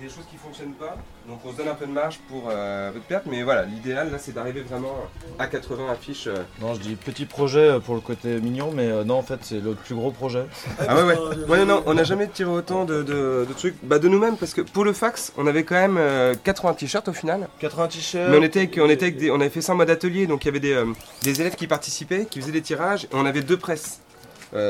des 0.00 0.08
choses 0.08 0.24
qui 0.30 0.36
fonctionnent 0.36 0.72
pas. 0.74 0.96
Donc, 1.28 1.40
on 1.44 1.52
se 1.52 1.56
donne 1.56 1.68
un 1.68 1.74
peu 1.74 1.86
de 1.86 1.90
marge 1.92 2.18
pour 2.28 2.48
euh, 2.50 2.90
votre 2.92 3.04
perte. 3.06 3.24
Mais 3.26 3.42
voilà, 3.42 3.62
l'idéal, 3.64 4.10
là, 4.10 4.18
c'est 4.18 4.32
d'arriver 4.32 4.60
vraiment 4.62 4.94
à 5.38 5.46
80 5.46 5.90
affiches. 5.90 6.26
euh. 6.26 6.42
Non, 6.60 6.74
je 6.74 6.80
dis 6.80 6.94
petit 6.96 7.24
projet 7.24 7.60
euh, 7.70 7.78
pour 7.80 7.94
le 7.94 8.00
côté 8.00 8.40
mignon, 8.40 8.70
mais 8.74 8.86
euh, 8.88 9.04
non, 9.04 9.14
en 9.16 9.22
fait, 9.22 9.38
c'est 9.42 9.60
le 9.60 9.74
plus 9.74 9.94
gros 9.94 10.10
projet. 10.10 10.44
Ah 10.86 10.96
ouais, 10.96 11.02
ouais. 11.02 11.16
Ouais, 11.48 11.58
non, 11.60 11.66
non, 11.66 11.82
on 11.86 11.94
n'a 11.94 12.04
jamais 12.04 12.28
tiré 12.28 12.50
autant 12.50 12.84
de, 12.84 13.02
de- 13.02 13.46
de 13.48 13.52
trucs 13.56 13.74
bah, 13.82 13.98
de 13.98 14.08
nous-mêmes 14.08 14.36
parce 14.36 14.52
que 14.54 14.60
pour 14.60 14.84
le 14.84 14.92
fax, 14.92 15.32
on 15.36 15.46
avait 15.46 15.64
quand 15.64 15.76
même 15.76 15.96
euh, 15.98 16.34
80 16.44 16.74
t-shirts 16.74 17.08
au 17.08 17.12
final. 17.12 17.48
80 17.60 17.88
t-shirts. 17.88 18.30
Mais 18.30 18.38
on 18.38 18.42
était, 18.42 18.60
avec- 18.60 18.78
on 18.82 18.88
était 18.90 19.06
avec 19.06 19.16
des- 19.16 19.30
on 19.30 19.36
avait 19.40 19.50
fait 19.50 19.62
ça 19.62 19.72
en 19.72 19.76
mode 19.76 19.90
atelier, 19.90 20.26
donc 20.26 20.44
il 20.44 20.48
y 20.48 20.50
avait 20.50 20.60
des, 20.60 20.82
des 21.22 21.40
élèves 21.40 21.54
qui 21.56 21.66
participaient, 21.66 22.26
qui 22.26 22.40
faisaient 22.40 22.52
des 22.52 22.62
tirages, 22.62 23.04
et 23.04 23.08
on 23.14 23.24
avait 23.26 23.42
deux 23.42 23.56
presses 23.56 24.00
pour 24.50 24.60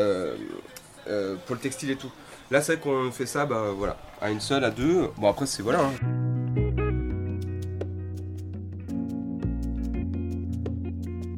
le 1.54 1.60
textile 1.60 1.90
et 1.90 1.96
tout. 1.96 2.10
Là, 2.50 2.60
c'est 2.60 2.76
vrai 2.76 2.82
qu'on 2.82 3.10
fait 3.10 3.26
ça, 3.26 3.44
bah 3.44 3.72
voilà, 3.76 3.96
à 4.20 4.30
une 4.30 4.40
seule, 4.40 4.64
à 4.64 4.70
deux. 4.70 5.10
Bon 5.18 5.28
après 5.28 5.46
c'est 5.46 5.62
voilà. 5.62 5.80
hein. 5.80 5.92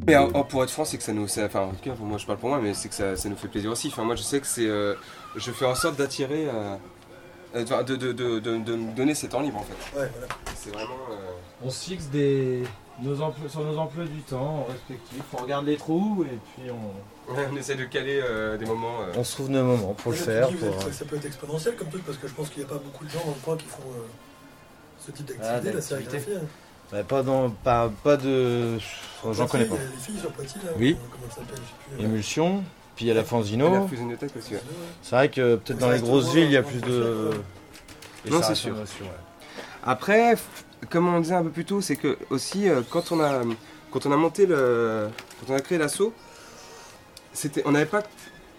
Mais 0.07 0.17
en- 0.17 0.31
en- 0.31 0.45
pour 0.45 0.63
être 0.65 0.71
franc, 0.71 0.85
c'est 0.87 0.97
que 0.97 1.03
ça 1.03 1.13
nous, 1.13 1.25
enfin 1.25 1.61
en 1.61 1.71
tout 1.71 1.83
cas, 1.83 1.95
moi 2.01 2.17
je 2.19 2.25
parle 2.27 2.39
pour 2.39 2.49
moi, 2.49 2.61
mais 2.63 2.73
c'est 2.75 2.89
que 2.89 2.95
ça, 2.95 3.15
ça 3.17 3.29
nous 3.29 3.37
fait 3.37 3.49
plaisir 3.49 3.71
aussi. 3.71 3.89
Enfin 3.89 4.05
moi 4.05 4.15
je 4.17 4.23
sais 4.23 4.41
que 4.41 4.47
c'est, 4.47 4.67
euh, 4.67 4.95
je 5.37 5.51
fais 5.51 5.67
en 5.67 5.75
sorte 5.75 5.97
d'attirer, 5.97 6.49
euh, 6.49 6.77
euh, 7.55 7.63
enfin, 7.65 7.83
de, 7.83 7.95
de, 7.97 8.13
de, 8.13 8.39
de- 8.39 8.57
de 8.59 8.75
me 8.75 8.93
donner 8.97 9.15
ces 9.15 9.29
temps 9.29 9.41
libres 9.41 9.59
en 9.59 9.65
fait. 9.65 9.99
Ouais, 10.01 10.11
voilà. 10.13 10.29
C'est 10.57 10.71
vraiment. 10.71 10.95
euh, 11.11 11.31
On 11.63 11.69
se 11.71 11.91
fixe 11.91 12.07
des, 12.07 12.63
nos 13.03 13.21
emplois, 13.23 13.49
sur 13.49 13.65
nos 13.65 13.79
emplois 13.79 14.05
du 14.05 14.21
temps 14.23 14.67
respectifs. 14.69 15.23
On 15.33 15.43
regarde 15.43 15.67
les 15.67 15.77
trous 15.77 16.25
et 16.25 16.39
puis 16.63 16.71
on, 16.71 17.33
on 17.53 17.57
essaie 17.57 17.75
de 17.77 17.85
caler 17.85 18.21
euh, 18.23 18.57
des 18.57 18.67
moments. 18.67 19.01
euh, 19.03 19.13
on 19.17 19.25
se 19.25 19.35
trouve 19.35 19.49
de 19.51 19.61
moments 19.61 19.95
pour 19.95 20.13
le 20.13 20.19
faire. 20.19 20.49
pour, 20.49 20.69
êtes- 20.87 20.93
ça 20.95 21.05
peut 21.05 21.17
être 21.17 21.27
exponentiel 21.27 21.77
comme 21.77 21.89
truc 21.89 22.05
parce 22.05 22.19
que 22.19 22.27
je 22.29 22.35
pense 22.35 22.49
qu'il 22.51 22.63
n'y 22.65 22.69
a 22.69 22.73
pas 22.73 22.79
beaucoup 22.83 23.05
de 23.05 23.11
gens 23.11 23.21
dans 23.25 23.33
le 23.33 23.41
coin 23.45 23.57
qui 23.57 23.67
font 23.67 23.83
euh, 23.97 24.07
ce 24.99 25.11
type 25.13 25.27
d'activité, 25.27 25.69
Ah, 25.71 25.75
la 25.75 25.81
sérigraphie. 25.81 26.31
hein. 26.93 27.03
Pas, 27.07 27.23
dans, 27.23 27.51
pas, 27.51 27.91
pas 28.03 28.17
de. 28.17 28.79
J'en 29.33 29.47
connais 29.47 29.67
pas. 29.67 29.75
Il 29.77 29.83
y 29.83 29.87
a 29.87 29.91
les 29.91 29.97
filles 30.01 30.19
sur 30.21 30.31
Poitiers 30.33 30.61
là. 30.65 30.71
Oui. 30.79 30.97
ou 30.99 31.09
Comment 31.11 31.29
ça 31.29 31.37
s'appelle 31.37 31.57
Je 31.57 31.61
sais 31.61 31.97
plus. 31.97 32.03
euh, 32.05 32.09
Émulsion, 32.09 32.65
puis 32.97 33.05
il 33.05 33.09
y 33.09 33.11
a 33.11 33.15
la 33.15 33.25
Fanzino. 33.25 33.87
fusionnothèque 33.89 34.35
aussi. 34.39 34.55
ouais. 34.55 34.63
C'est 35.03 35.15
vrai 35.15 35.29
que 35.29 35.57
peut-être 35.57 35.79
dans 35.79 35.91
les 35.91 36.01
grosses 36.01 36.33
villes, 36.33 36.45
il 36.47 36.53
y 36.53 36.57
a 36.57 36.63
plus 36.63 36.81
de. 36.81 37.31
Non, 38.31 38.41
c'est 38.43 38.55
sûr. 38.55 38.75
Après, 39.85 40.35
comme 40.91 41.13
on 41.13 41.21
disait 41.21 41.35
un 41.35 41.43
peu 41.43 41.51
plus 41.51 41.65
tôt, 41.65 41.81
c'est 41.81 41.97
que 41.97 42.17
aussi 42.31 42.69
euh, 42.69 42.81
quand 42.91 43.13
on 43.13 43.21
a 43.21 43.43
quand 43.91 44.07
on 44.07 44.13
a 44.13 44.17
monté 44.17 44.47
le 44.47 45.09
quand 45.41 45.53
on 45.53 45.57
a 45.57 45.61
créé 45.61 45.79
l'assaut, 45.79 46.13
c'était 47.33 47.63
on 47.67 47.73
n'avait 47.73 47.87
pas 47.87 48.03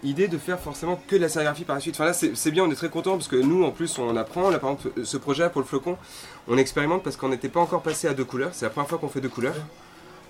idée 0.02 0.28
de 0.28 0.38
faire 0.38 0.58
forcément 0.58 1.00
que 1.08 1.16
de 1.16 1.20
la 1.20 1.28
sérigraphie 1.28 1.64
par 1.64 1.76
la 1.76 1.80
suite. 1.80 1.94
Enfin 1.96 2.06
là 2.06 2.12
c'est 2.14 2.50
bien, 2.50 2.64
on 2.64 2.70
est 2.70 2.74
très 2.74 2.88
content 2.88 3.12
parce 3.16 3.28
que 3.28 3.36
nous 3.36 3.64
en 3.64 3.70
plus 3.70 3.98
on 3.98 4.16
apprend. 4.16 4.50
Là 4.50 4.58
par 4.58 4.70
exemple 4.70 5.04
ce 5.04 5.16
projet 5.16 5.48
pour 5.50 5.60
le 5.60 5.66
flocon, 5.66 5.96
on 6.48 6.56
expérimente 6.56 7.02
parce 7.02 7.16
qu'on 7.16 7.28
n'était 7.28 7.48
pas 7.50 7.60
encore 7.60 7.82
passé 7.82 8.08
à 8.08 8.14
deux 8.14 8.24
couleurs. 8.24 8.50
C'est 8.52 8.64
la 8.64 8.70
première 8.70 8.88
fois 8.88 8.98
qu'on 8.98 9.08
fait 9.08 9.20
deux 9.20 9.28
couleurs. 9.28 9.54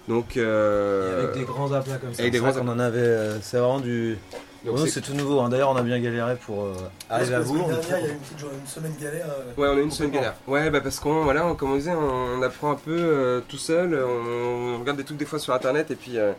Donc 0.09 0.37
euh, 0.37 1.25
Avec 1.25 1.37
des 1.38 1.44
grands 1.44 1.70
aplats 1.73 1.99
comme 1.99 2.12
ça. 2.14 2.20
avec 2.23 2.32
des 2.32 2.38
grands 2.38 2.52
qu'on 2.52 2.66
en 2.68 2.78
avait. 2.80 2.99
euh, 2.99 3.40
C'est 3.42 3.59
vraiment 3.59 3.80
du. 3.80 4.18
Donc 4.64 4.75
Pour 4.75 4.85
nous, 4.85 4.90
c'est- 4.90 5.00
tout 5.00 5.14
nouveau. 5.14 5.40
hein. 5.40 5.49
D'ailleurs, 5.49 5.71
on 5.71 5.76
a 5.76 5.83
bien 5.83 5.99
galéré 6.00 6.37
pour 6.37 6.64
euh, 6.64 6.75
Parce 7.09 7.21
arriver 7.23 7.35
à 7.35 7.38
la 7.38 7.45
vous. 7.45 7.55
semaine 7.55 7.64
On 7.67 7.71
est 7.71 7.81
dernière, 7.81 7.99
il 7.99 8.02
y 8.02 8.07
a 8.07 8.09
eu 8.09 8.12
une 8.12 8.19
petite 8.21 8.38
journée- 8.38 8.57
une 8.61 8.67
semaine 8.67 8.95
galère. 9.00 9.26
euh, 9.26 9.61
Ouais, 9.61 9.69
on 9.69 9.76
a 9.76 9.81
une 9.81 9.88
complètement. 9.90 10.14
galère. 10.14 10.35
Ouais, 10.47 10.71
bah 10.71 10.81
parce 10.83 11.00
qu'on, 11.00 11.23
voilà, 11.25 11.47
on- 11.47 11.55
comme 11.55 11.73
on 11.73 11.76
disait, 11.76 11.93
on, 11.95 12.38
on 12.38 12.43
apprend 12.43 12.73
un 12.73 12.76
peu 12.76 12.95
euh, 12.97 13.40
tout 13.49 13.57
seul, 13.59 13.95
on, 13.95 14.75
on 14.76 14.79
regarde 14.81 14.99
des 14.99 15.05
trucs 15.05 15.17
des 15.19 15.25
fois 15.25 15.38
sur 15.38 15.55
internet 15.55 15.90
et 15.90 15.95
puis. 15.97 16.19
euh, 16.19 16.33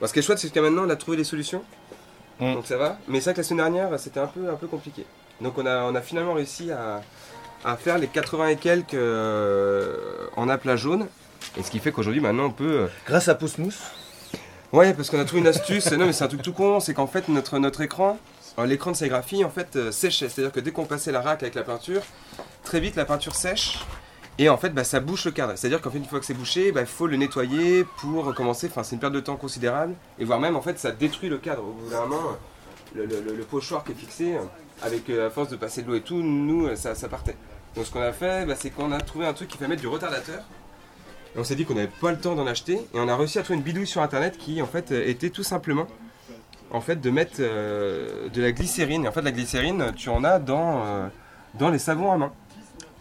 bon, 0.00 0.06
ce 0.06 0.12
qui 0.12 0.18
est 0.20 0.22
chouette, 0.22 0.38
c'est 0.38 0.50
que 0.52 0.60
maintenant 0.60 0.84
on 0.86 0.90
a 0.90 0.96
trouvé 0.96 1.16
les 1.18 1.24
solutions, 1.24 1.62
Mm. 2.40 2.54
donc 2.54 2.66
ça 2.66 2.76
va. 2.78 2.96
Mais 3.08 3.18
c'est 3.20 3.24
vrai 3.26 3.34
que 3.34 3.38
la 3.40 3.44
semaine 3.44 3.70
dernière, 3.72 3.98
c'était 4.00 4.20
un 4.20 4.26
peu, 4.26 4.48
un 4.50 4.56
peu 4.56 4.66
compliqué. 4.66 5.04
Donc 5.42 5.58
on 5.58 5.66
a, 5.66 5.82
on 5.84 5.94
a 5.94 6.00
finalement 6.00 6.32
réussi 6.34 6.70
à, 6.72 7.02
à 7.64 7.76
faire 7.76 7.98
les 7.98 8.06
80 8.06 8.48
et 8.48 8.56
quelques 8.56 8.94
euh, 8.94 9.96
en 10.36 10.48
aplat 10.48 10.76
jaune. 10.76 11.06
Et 11.58 11.62
ce 11.62 11.70
qui 11.70 11.78
fait 11.78 11.92
qu'aujourd'hui, 11.92 12.20
maintenant, 12.22 12.44
on 12.46 12.50
peut. 12.50 12.88
Grâce 13.06 13.28
à 13.28 13.34
Pousse 13.34 13.58
Mousse. 13.58 13.80
Ouais, 14.72 14.94
parce 14.94 15.10
qu'on 15.10 15.18
a 15.18 15.24
trouvé 15.24 15.40
une 15.40 15.48
astuce. 15.48 15.90
non, 15.92 16.06
mais 16.06 16.12
c'est 16.12 16.24
un 16.24 16.28
truc 16.28 16.42
tout 16.42 16.52
con. 16.52 16.80
C'est 16.80 16.94
qu'en 16.94 17.06
fait, 17.06 17.28
notre, 17.28 17.58
notre 17.58 17.80
écran, 17.80 18.18
euh, 18.58 18.66
l'écran 18.66 18.92
de 18.92 18.96
sérigraphie, 18.96 19.44
en 19.44 19.50
fait, 19.50 19.76
euh, 19.76 19.90
séchait. 19.90 20.28
C'est-à-dire 20.28 20.52
que 20.52 20.60
dès 20.60 20.70
qu'on 20.70 20.84
passait 20.84 21.12
la 21.12 21.20
raque 21.20 21.42
avec 21.42 21.54
la 21.54 21.64
peinture, 21.64 22.02
très 22.62 22.78
vite, 22.78 22.94
la 22.96 23.04
peinture 23.04 23.34
sèche. 23.34 23.80
Et 24.38 24.48
en 24.48 24.56
fait, 24.56 24.70
bah, 24.70 24.84
ça 24.84 25.00
bouche 25.00 25.26
le 25.26 25.32
cadre. 25.32 25.52
C'est-à-dire 25.56 25.80
qu'en 25.80 25.90
fait, 25.90 25.98
une 25.98 26.04
fois 26.04 26.20
que 26.20 26.24
c'est 26.24 26.34
bouché, 26.34 26.72
bah, 26.72 26.80
il 26.82 26.86
faut 26.86 27.06
le 27.06 27.16
nettoyer 27.16 27.84
pour 27.98 28.24
recommencer. 28.24 28.68
Enfin, 28.68 28.84
c'est 28.84 28.94
une 28.94 29.00
perte 29.00 29.12
de 29.12 29.20
temps 29.20 29.36
considérable. 29.36 29.94
Et 30.18 30.24
voire 30.24 30.40
même, 30.40 30.56
en 30.56 30.62
fait, 30.62 30.78
ça 30.78 30.92
détruit 30.92 31.28
le 31.28 31.38
cadre. 31.38 31.62
Au 31.62 31.72
bout 31.72 31.90
d'un 31.90 32.06
moment, 32.06 32.38
le, 32.94 33.42
pochoir 33.42 33.84
qui 33.84 33.92
est 33.92 33.96
fixé, 33.96 34.36
avec 34.82 35.10
euh, 35.10 35.26
à 35.26 35.30
force 35.30 35.48
de 35.48 35.56
passer 35.56 35.82
de 35.82 35.88
l'eau 35.88 35.94
et 35.94 36.00
tout, 36.00 36.22
nous, 36.22 36.68
euh, 36.68 36.76
ça, 36.76 36.94
ça 36.94 37.08
partait. 37.08 37.36
Donc, 37.74 37.86
ce 37.86 37.90
qu'on 37.90 38.00
a 38.00 38.12
fait, 38.12 38.46
bah, 38.46 38.54
c'est 38.56 38.70
qu'on 38.70 38.92
a 38.92 39.00
trouvé 39.00 39.26
un 39.26 39.32
truc 39.32 39.48
qui 39.48 39.58
fait 39.58 39.68
mettre 39.68 39.82
du 39.82 39.88
retardateur. 39.88 40.42
Et 41.34 41.38
on 41.38 41.44
s'est 41.44 41.54
dit 41.54 41.64
qu'on 41.64 41.74
n'avait 41.74 41.86
pas 42.00 42.10
le 42.10 42.18
temps 42.18 42.34
d'en 42.34 42.46
acheter 42.46 42.74
et 42.74 42.98
on 42.98 43.08
a 43.08 43.16
réussi 43.16 43.38
à 43.38 43.42
trouver 43.42 43.58
une 43.58 43.62
bidouille 43.64 43.86
sur 43.86 44.02
internet 44.02 44.36
qui 44.36 44.60
en 44.62 44.66
fait 44.66 44.90
euh, 44.90 45.06
était 45.08 45.30
tout 45.30 45.44
simplement 45.44 45.86
en 46.72 46.80
fait 46.80 46.96
de 47.00 47.10
mettre 47.10 47.36
euh, 47.40 48.28
de 48.28 48.42
la 48.42 48.52
glycérine. 48.52 49.04
Et 49.04 49.08
en 49.08 49.12
fait 49.12 49.22
la 49.22 49.32
glycérine 49.32 49.92
tu 49.96 50.08
en 50.08 50.24
as 50.24 50.38
dans, 50.40 50.84
euh, 50.84 51.08
dans 51.54 51.70
les 51.70 51.78
savons 51.78 52.10
à 52.12 52.16
main. 52.16 52.32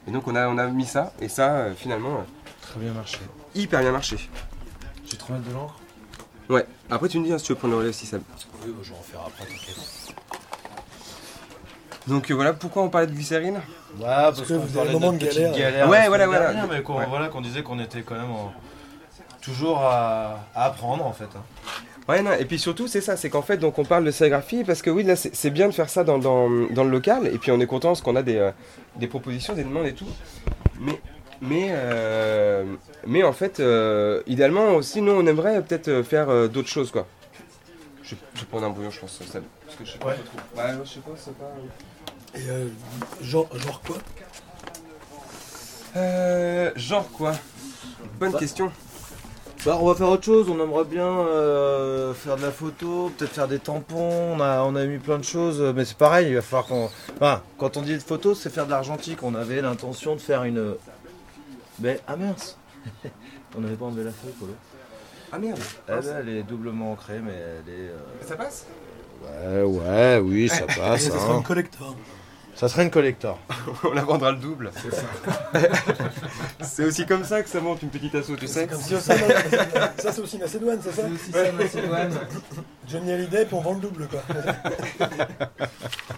Et 0.07 0.11
donc 0.11 0.27
on 0.27 0.35
a, 0.35 0.47
on 0.47 0.57
a 0.57 0.67
mis 0.67 0.85
ça 0.85 1.13
et 1.19 1.27
ça 1.29 1.55
euh, 1.55 1.73
finalement 1.75 2.23
Très 2.61 2.79
bien 2.79 2.93
marché. 2.93 3.19
hyper 3.55 3.79
bien 3.81 3.91
marché. 3.91 4.29
J'ai 5.09 5.17
trop 5.17 5.33
mettre 5.33 5.47
de 5.49 5.53
l'encre? 5.53 5.79
Ouais. 6.49 6.65
Après 6.91 7.09
tu 7.09 7.19
me 7.19 7.25
dis 7.25 7.33
hein, 7.33 7.37
si 7.39 7.45
tu 7.45 7.53
veux 7.53 7.57
prendre 7.57 7.73
le 7.73 7.79
relais 7.79 7.89
aussi 7.89 8.05
Seb. 8.05 8.21
Oui, 8.65 8.73
je 8.83 8.89
vais 8.91 8.95
en 8.97 9.01
faire 9.01 9.21
après, 9.25 9.45
t'inquiète. 9.45 10.13
Donc 12.07 12.31
euh, 12.31 12.33
voilà 12.33 12.53
pourquoi 12.53 12.83
on 12.83 12.89
parlait 12.89 13.07
de 13.07 13.11
glycérine. 13.13 13.55
Ouais, 13.97 14.05
parce, 14.05 14.41
que 14.41 14.53
qu'on 14.53 14.59
vous 14.59 14.77
avez 14.77 14.89
un 14.89 14.93
de 14.93 14.99
moment 14.99 15.13
de 15.13 15.17
petite 15.19 15.33
galère. 15.39 15.57
galère 15.57 15.89
Ouais, 15.89 16.07
voilà, 16.07 16.25
voilà. 16.27 16.53
dernière, 16.53 16.67
mais 16.67 16.81
qu'on 16.81 16.97
Ouais. 16.97 17.05
voilà, 17.09 17.27
qu'on 17.27 17.41
disait 17.41 17.61
qu'on 17.63 17.79
était 17.79 18.01
quand 18.01 18.15
même 18.15 18.31
en- 18.31 18.51
toujours 19.41 19.79
à, 19.81 20.39
à 20.55 20.65
apprendre 20.65 21.05
en 21.05 21.13
fait. 21.13 21.25
hein. 21.35 21.41
Ouais, 22.07 22.23
non, 22.23 22.31
et 22.39 22.45
puis 22.45 22.57
surtout, 22.57 22.87
c'est 22.87 23.01
ça, 23.01 23.15
c'est 23.17 23.29
qu'en 23.29 23.43
fait, 23.43 23.57
donc 23.57 23.77
on 23.77 23.85
parle 23.85 24.03
de 24.03 24.09
sérigraphie 24.11 24.63
parce 24.63 24.81
que 24.81 24.89
oui, 24.89 25.03
là, 25.03 25.15
c'est 25.15 25.49
bien 25.51 25.67
de 25.67 25.73
faire 25.73 25.89
ça 25.89 26.03
dans, 26.03 26.17
dans- 26.17 26.49
dans 26.71 26.83
le 26.83 26.89
local, 26.89 27.27
et 27.27 27.37
puis 27.37 27.51
on 27.51 27.59
est 27.59 27.67
content 27.67 27.89
parce 27.89 28.01
qu'on 28.01 28.15
a 28.15 28.23
des, 28.23 28.37
euh, 28.37 28.51
des 28.95 29.05
propositions, 29.07 29.53
des 29.53 29.63
demandes 29.63 29.85
et 29.85 29.93
tout. 29.93 30.07
Mais, 30.79 30.99
mais, 31.41 31.67
euh, 31.69 32.63
mais 33.05 33.23
en 33.23 33.31
fait, 33.33 33.59
euh, 33.59 34.23
idéalement 34.25 34.71
aussi, 34.71 35.03
nous, 35.03 35.11
on 35.11 35.25
aimerait 35.27 35.61
peut-être 35.61 36.01
faire 36.01 36.29
euh, 36.29 36.47
d'autres 36.47 36.67
choses, 36.69 36.89
quoi. 36.89 37.05
Je, 38.09 38.15
vais 38.15 38.45
prendre 38.49 38.65
un 38.65 38.69
bouillon, 38.71 38.89
je 38.89 38.99
pense, 38.99 39.19
ça, 39.19 39.39
parce 39.65 39.77
que 39.77 39.85
je 39.85 39.91
sais 39.91 39.97
pas 39.99 40.07
Ouais. 40.07 40.15
trop. 40.15 40.61
Ouais, 40.61 40.83
je 40.83 40.89
sais 40.89 40.99
pas, 40.99 41.11
c'est 41.15 41.35
pas. 41.37 41.51
Et 42.35 42.49
euh, 42.49 42.67
genre, 43.21 43.47
genre 43.57 43.81
quoi? 43.81 43.97
Euh, 45.95 46.71
genre 46.75 47.09
quoi? 47.11 47.33
Bonne 48.19 48.31
Bah. 48.31 48.39
question. 48.39 48.71
Bah, 49.65 49.77
on 49.81 49.87
va 49.87 49.95
faire 49.95 50.07
autre 50.07 50.23
chose, 50.23 50.47
on 50.49 50.57
aimerait 50.63 50.85
bien 50.85 51.05
euh, 51.05 52.13
faire 52.13 52.37
de 52.37 52.43
la 52.43 52.51
photo, 52.51 53.11
peut-être 53.17 53.33
faire 53.33 53.47
des 53.49 53.59
tampons, 53.59 54.35
on 54.35 54.39
a, 54.39 54.61
on 54.63 54.73
a 54.75 54.85
mis 54.85 54.99
plein 54.99 55.17
de 55.17 55.23
choses, 55.23 55.59
mais 55.75 55.83
c'est 55.83 55.97
pareil, 55.97 56.29
il 56.29 56.35
va 56.35 56.41
falloir 56.41 56.65
qu'on... 56.65 56.89
Enfin, 57.17 57.41
quand 57.57 57.75
on 57.75 57.81
dit 57.81 57.93
de 57.93 57.99
photo, 57.99 58.33
c'est 58.35 58.49
faire 58.49 58.65
de 58.65 58.71
l'argentique, 58.71 59.21
on 59.21 59.35
avait 59.35 59.61
l'intention 59.61 60.15
de 60.15 60.21
faire 60.21 60.45
une... 60.45 60.75
Mais, 61.79 61.99
ah 62.07 62.15
mince 62.15 62.57
On 63.57 63.61
n'avait 63.61 63.75
pas 63.75 63.85
enlevé 63.85 64.05
la 64.05 64.11
feuille, 64.11 64.31
Polo. 64.39 64.53
Ah 65.31 65.39
merde. 65.39 65.59
Eh 65.87 65.91
ben, 65.91 66.03
elle 66.19 66.29
est 66.29 66.43
doublement 66.43 66.91
ancrée, 66.93 67.19
mais 67.19 67.33
elle 67.33 67.73
est... 67.73 67.89
euh, 67.89 67.97
Ça 68.27 68.35
passe 68.35 68.65
Ouais, 69.21 69.61
ouais, 69.63 70.19
oui, 70.23 70.49
ça 70.49 70.65
passe. 70.65 71.03
Ça 71.03 71.11
sera 71.11 71.33
hein. 71.33 71.37
une 71.37 71.43
collector. 71.43 71.95
Ça 72.55 72.67
serait 72.67 72.83
une 72.83 72.91
collector. 72.91 73.39
on 73.85 73.91
la 73.93 74.03
vendra 74.03 74.31
le 74.31 74.37
double. 74.37 74.71
c'est 76.61 76.83
aussi 76.83 77.05
comme 77.05 77.23
ça 77.23 77.41
que 77.41 77.47
ça 77.49 77.61
monte 77.61 77.81
une 77.83 77.89
petite 77.89 78.13
asso, 78.15 78.31
tu 78.37 78.47
sais. 78.47 78.53
C'est 78.53 78.67
comme 78.67 78.81
si 78.81 78.93
Osama- 78.95 79.91
ça 80.01 80.11
c'est 80.11 80.19
aussi 80.21 80.37
Macédoine, 80.37 80.79
c'est 80.83 80.91
ça 80.91 81.03
C'est 81.03 81.13
aussi 81.13 81.31
ça, 81.31 81.51
Macédoine. 81.53 82.11
Johnny 82.87 83.11
Hallyday, 83.13 83.45
puis 83.45 83.55
on 83.55 83.61
vend 83.61 83.73
le 83.75 83.79
double 83.79 84.07
quoi. 84.07 84.21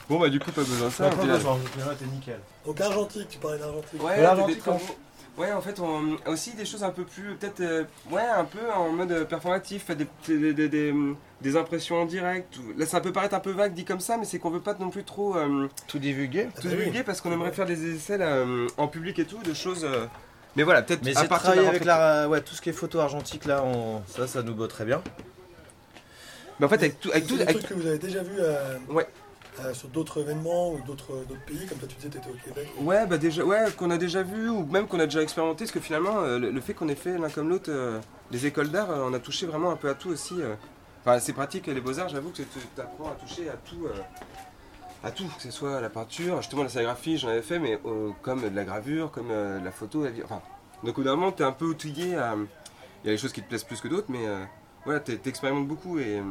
Bon 0.09 0.19
bah 0.19 0.29
du 0.29 0.39
coup 0.39 0.51
pas 0.51 0.61
besoin 0.61 0.87
de 0.87 0.93
ça. 0.93 1.09
Ça, 1.11 1.15
au 1.17 1.21
final. 1.21 1.39
t'es 1.99 2.05
nickel. 2.05 2.39
Donc 2.65 2.81
argentique, 2.81 3.27
tu 3.29 3.37
parlais 3.37 3.59
d'argentique. 3.59 4.03
Ouais, 4.03 4.21
l'argentique. 4.21 4.63
Ouais, 5.37 5.51
en 5.53 5.61
fait, 5.61 5.79
on, 5.79 6.17
aussi 6.29 6.53
des 6.55 6.65
choses 6.65 6.83
un 6.83 6.89
peu 6.89 7.03
plus, 7.03 7.35
peut-être, 7.35 7.61
euh, 7.61 7.83
ouais, 8.11 8.21
un 8.21 8.43
peu 8.43 8.59
en 8.75 8.89
mode 8.91 9.11
euh, 9.11 9.23
performatif, 9.25 9.89
des, 9.91 10.05
des, 10.27 10.53
des, 10.53 10.67
des, 10.69 10.93
des 11.41 11.55
impressions 11.57 12.01
en 12.01 12.05
direct. 12.05 12.57
ou- 12.57 12.77
Là, 12.77 12.85
ça 12.85 12.99
peut 12.99 13.13
paraître 13.13 13.33
un 13.33 13.39
peu 13.39 13.51
vague 13.51 13.73
dit 13.73 13.85
comme 13.85 14.01
ça, 14.01 14.17
mais 14.17 14.25
c'est 14.25 14.39
qu'on 14.39 14.49
veut 14.49 14.59
pas 14.59 14.75
non 14.79 14.89
plus 14.89 15.03
trop 15.05 15.37
euh, 15.37 15.67
Tout 15.87 15.99
divulgué 15.99 16.47
Ah 16.49 16.61
tout 16.61 16.67
oui. 16.67 16.75
divulguer 16.75 17.03
parce 17.03 17.21
qu'on 17.21 17.31
aimerait 17.31 17.53
faire 17.53 17.65
des 17.65 17.95
essais 17.95 18.17
là, 18.17 18.27
euh, 18.27 18.67
en 18.77 18.87
public 18.89 19.17
et 19.19 19.25
tout, 19.25 19.41
de 19.41 19.53
choses. 19.53 19.85
euh, 19.85 20.05
mais 20.57 20.63
voilà, 20.63 20.81
peut-être 20.81 21.03
Mais 21.05 21.15
à 21.15 21.21
c'est 21.21 21.27
travailler 21.29 21.65
avec 21.65 21.85
la, 21.85 22.27
ouais, 22.27 22.41
tout 22.41 22.53
ce 22.53 22.61
qui 22.61 22.69
est 22.69 22.73
photo 22.73 22.99
argentique 22.99 23.45
là, 23.45 23.63
on... 23.63 24.01
ça, 24.07 24.27
ça 24.27 24.43
nous 24.43 24.53
botterait 24.53 24.83
bien. 24.85 25.01
Mais 26.59 26.65
en 26.65 26.69
fait, 26.69 26.75
avec 26.75 26.99
tout. 26.99 27.09
Avec 27.11 27.25
tout 27.25 27.37
des 27.37 27.43
avec- 27.43 27.65
que 27.67 27.73
vous 27.73 27.87
avez 27.87 27.97
déjà 27.97 28.19
euh, 28.19 28.77
Ouais. 28.89 29.07
Euh, 29.63 29.73
sur 29.73 29.87
d'autres 29.89 30.19
événements 30.21 30.71
ou 30.73 30.79
d'autres 30.85 31.13
pays, 31.45 31.65
comme 31.67 31.77
toi 31.77 31.87
tu 31.87 31.95
disais, 31.95 32.09
tu 32.09 32.17
étais 32.17 32.29
au 32.29 32.43
Québec. 32.43 32.67
Ouais, 32.79 33.05
bah 33.05 33.17
déjà, 33.17 33.43
ouais, 33.43 33.65
qu'on 33.77 33.89
a 33.91 33.97
déjà 33.97 34.23
vu 34.23 34.49
ou 34.49 34.65
même 34.65 34.87
qu'on 34.87 34.99
a 34.99 35.05
déjà 35.05 35.21
expérimenté, 35.21 35.65
parce 35.65 35.71
que 35.71 35.79
finalement, 35.79 36.21
euh, 36.21 36.37
le, 36.39 36.61
fait 36.61 36.73
qu'on 36.73 36.87
ait 36.89 36.95
fait 36.95 37.17
l'un 37.17 37.29
comme 37.29 37.49
l'autre 37.49 37.69
euh, 37.71 37.99
les 38.31 38.45
écoles 38.45 38.69
d'art, 38.69 38.89
euh, 38.91 39.05
on 39.09 39.13
a 39.13 39.19
touché 39.19 39.45
vraiment 39.45 39.71
un 39.71 39.75
peu 39.75 39.89
à 39.89 39.93
tout 39.93 40.09
aussi. 40.09 40.41
euh. 40.41 40.55
Enfin, 41.05 41.19
c'est 41.19 41.33
pratique 41.33 41.67
les 41.67 41.81
beaux-arts, 41.81 42.09
j'avoue 42.09 42.29
que 42.29 42.37
tu 42.37 42.43
apprends 42.79 43.09
à 43.09 43.15
toucher 43.15 43.49
à 43.49 43.53
tout, 43.53 43.85
euh, 43.87 43.93
à 45.03 45.11
tout, 45.11 45.25
que 45.35 45.41
ce 45.41 45.51
soit 45.51 45.81
la 45.81 45.89
peinture, 45.89 46.37
justement 46.41 46.63
la 46.63 46.69
sérigraphie, 46.69 47.17
j'en 47.17 47.29
avais 47.29 47.41
fait, 47.41 47.57
mais 47.59 47.79
euh, 47.85 48.11
comme 48.21 48.41
de 48.47 48.55
la 48.55 48.63
gravure, 48.63 49.09
comme 49.11 49.31
euh, 49.31 49.59
de 49.59 49.65
la 49.65 49.71
photo, 49.71 50.03
la 50.03 50.11
enfin. 50.23 50.41
Donc 50.83 50.97
au 50.97 51.01
bout 51.01 51.03
d'un 51.03 51.15
moment, 51.15 51.31
t'es 51.31 51.43
un 51.43 51.51
peu 51.51 51.65
outillé 51.65 52.15
à. 52.17 52.35
Il 53.03 53.07
y 53.07 53.09
a 53.09 53.13
des 53.13 53.17
choses 53.17 53.33
qui 53.33 53.41
te 53.41 53.47
plaisent 53.47 53.63
plus 53.63 53.81
que 53.81 53.87
d'autres, 53.87 54.07
mais 54.09 54.27
euh, 54.27 54.43
voilà, 54.85 54.99
t'es- 54.99 55.17
t'expérimentes 55.17 55.67
beaucoup 55.67 55.97
et. 55.99 56.21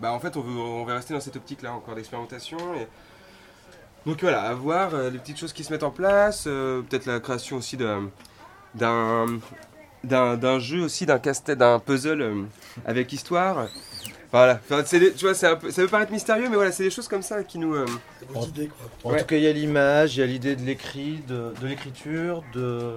Bah 0.00 0.12
en 0.12 0.18
fait, 0.20 0.36
on, 0.36 0.40
veut, 0.40 0.58
on 0.58 0.84
va 0.84 0.94
rester 0.94 1.14
dans 1.14 1.20
cette 1.20 1.36
optique-là 1.36 1.72
encore 1.72 1.94
d'expérimentation 1.94 2.58
et. 2.74 2.86
Donc 4.04 4.20
voilà, 4.20 4.42
à 4.42 4.54
voir 4.54 4.94
euh, 4.94 5.10
les 5.10 5.18
petites 5.18 5.38
choses 5.38 5.52
qui 5.52 5.64
se 5.64 5.72
mettent 5.72 5.82
en 5.82 5.90
place, 5.90 6.44
euh, 6.46 6.80
peut-être 6.82 7.06
la 7.06 7.18
création 7.18 7.56
aussi 7.56 7.76
d'un 7.76 8.08
d'un 8.74 9.26
d'un 10.04 10.36
d'un 10.36 10.58
jeu 10.60 10.82
aussi, 10.82 11.06
d'un 11.06 11.18
casse-tête, 11.18 11.58
d'un 11.58 11.80
puzzle 11.80 12.22
euh, 12.22 12.42
avec 12.84 13.12
histoire. 13.12 13.66
Voilà, 14.30 14.60
Enfin, 14.64 14.82
c'est 14.84 15.00
des- 15.00 15.12
tu 15.12 15.24
vois, 15.24 15.34
c'est 15.34 15.46
un 15.48 15.56
peu, 15.56 15.70
ça 15.70 15.82
peut 15.82 15.88
paraître 15.88 16.12
mystérieux, 16.12 16.48
mais 16.48 16.54
voilà, 16.56 16.70
c'est 16.70 16.82
des 16.84 16.90
choses 16.90 17.08
comme 17.08 17.22
ça 17.22 17.42
qui 17.42 17.58
nous. 17.58 17.74
euh, 17.74 17.86
vos 18.28 18.44
idées 18.46 18.68
quoi. 18.68 18.86
En 19.04 19.12
Ouais. 19.14 19.20
tout 19.20 19.26
cas, 19.26 19.36
il 19.36 19.42
y 19.42 19.46
a 19.48 19.52
l'image, 19.52 20.16
il 20.16 20.20
y 20.20 20.22
a 20.22 20.26
l'idée 20.26 20.54
de 20.56 20.62
l'écrit, 20.62 21.22
de, 21.26 21.52
de 21.60 21.66
l'écriture, 21.66 22.44
de. 22.54 22.92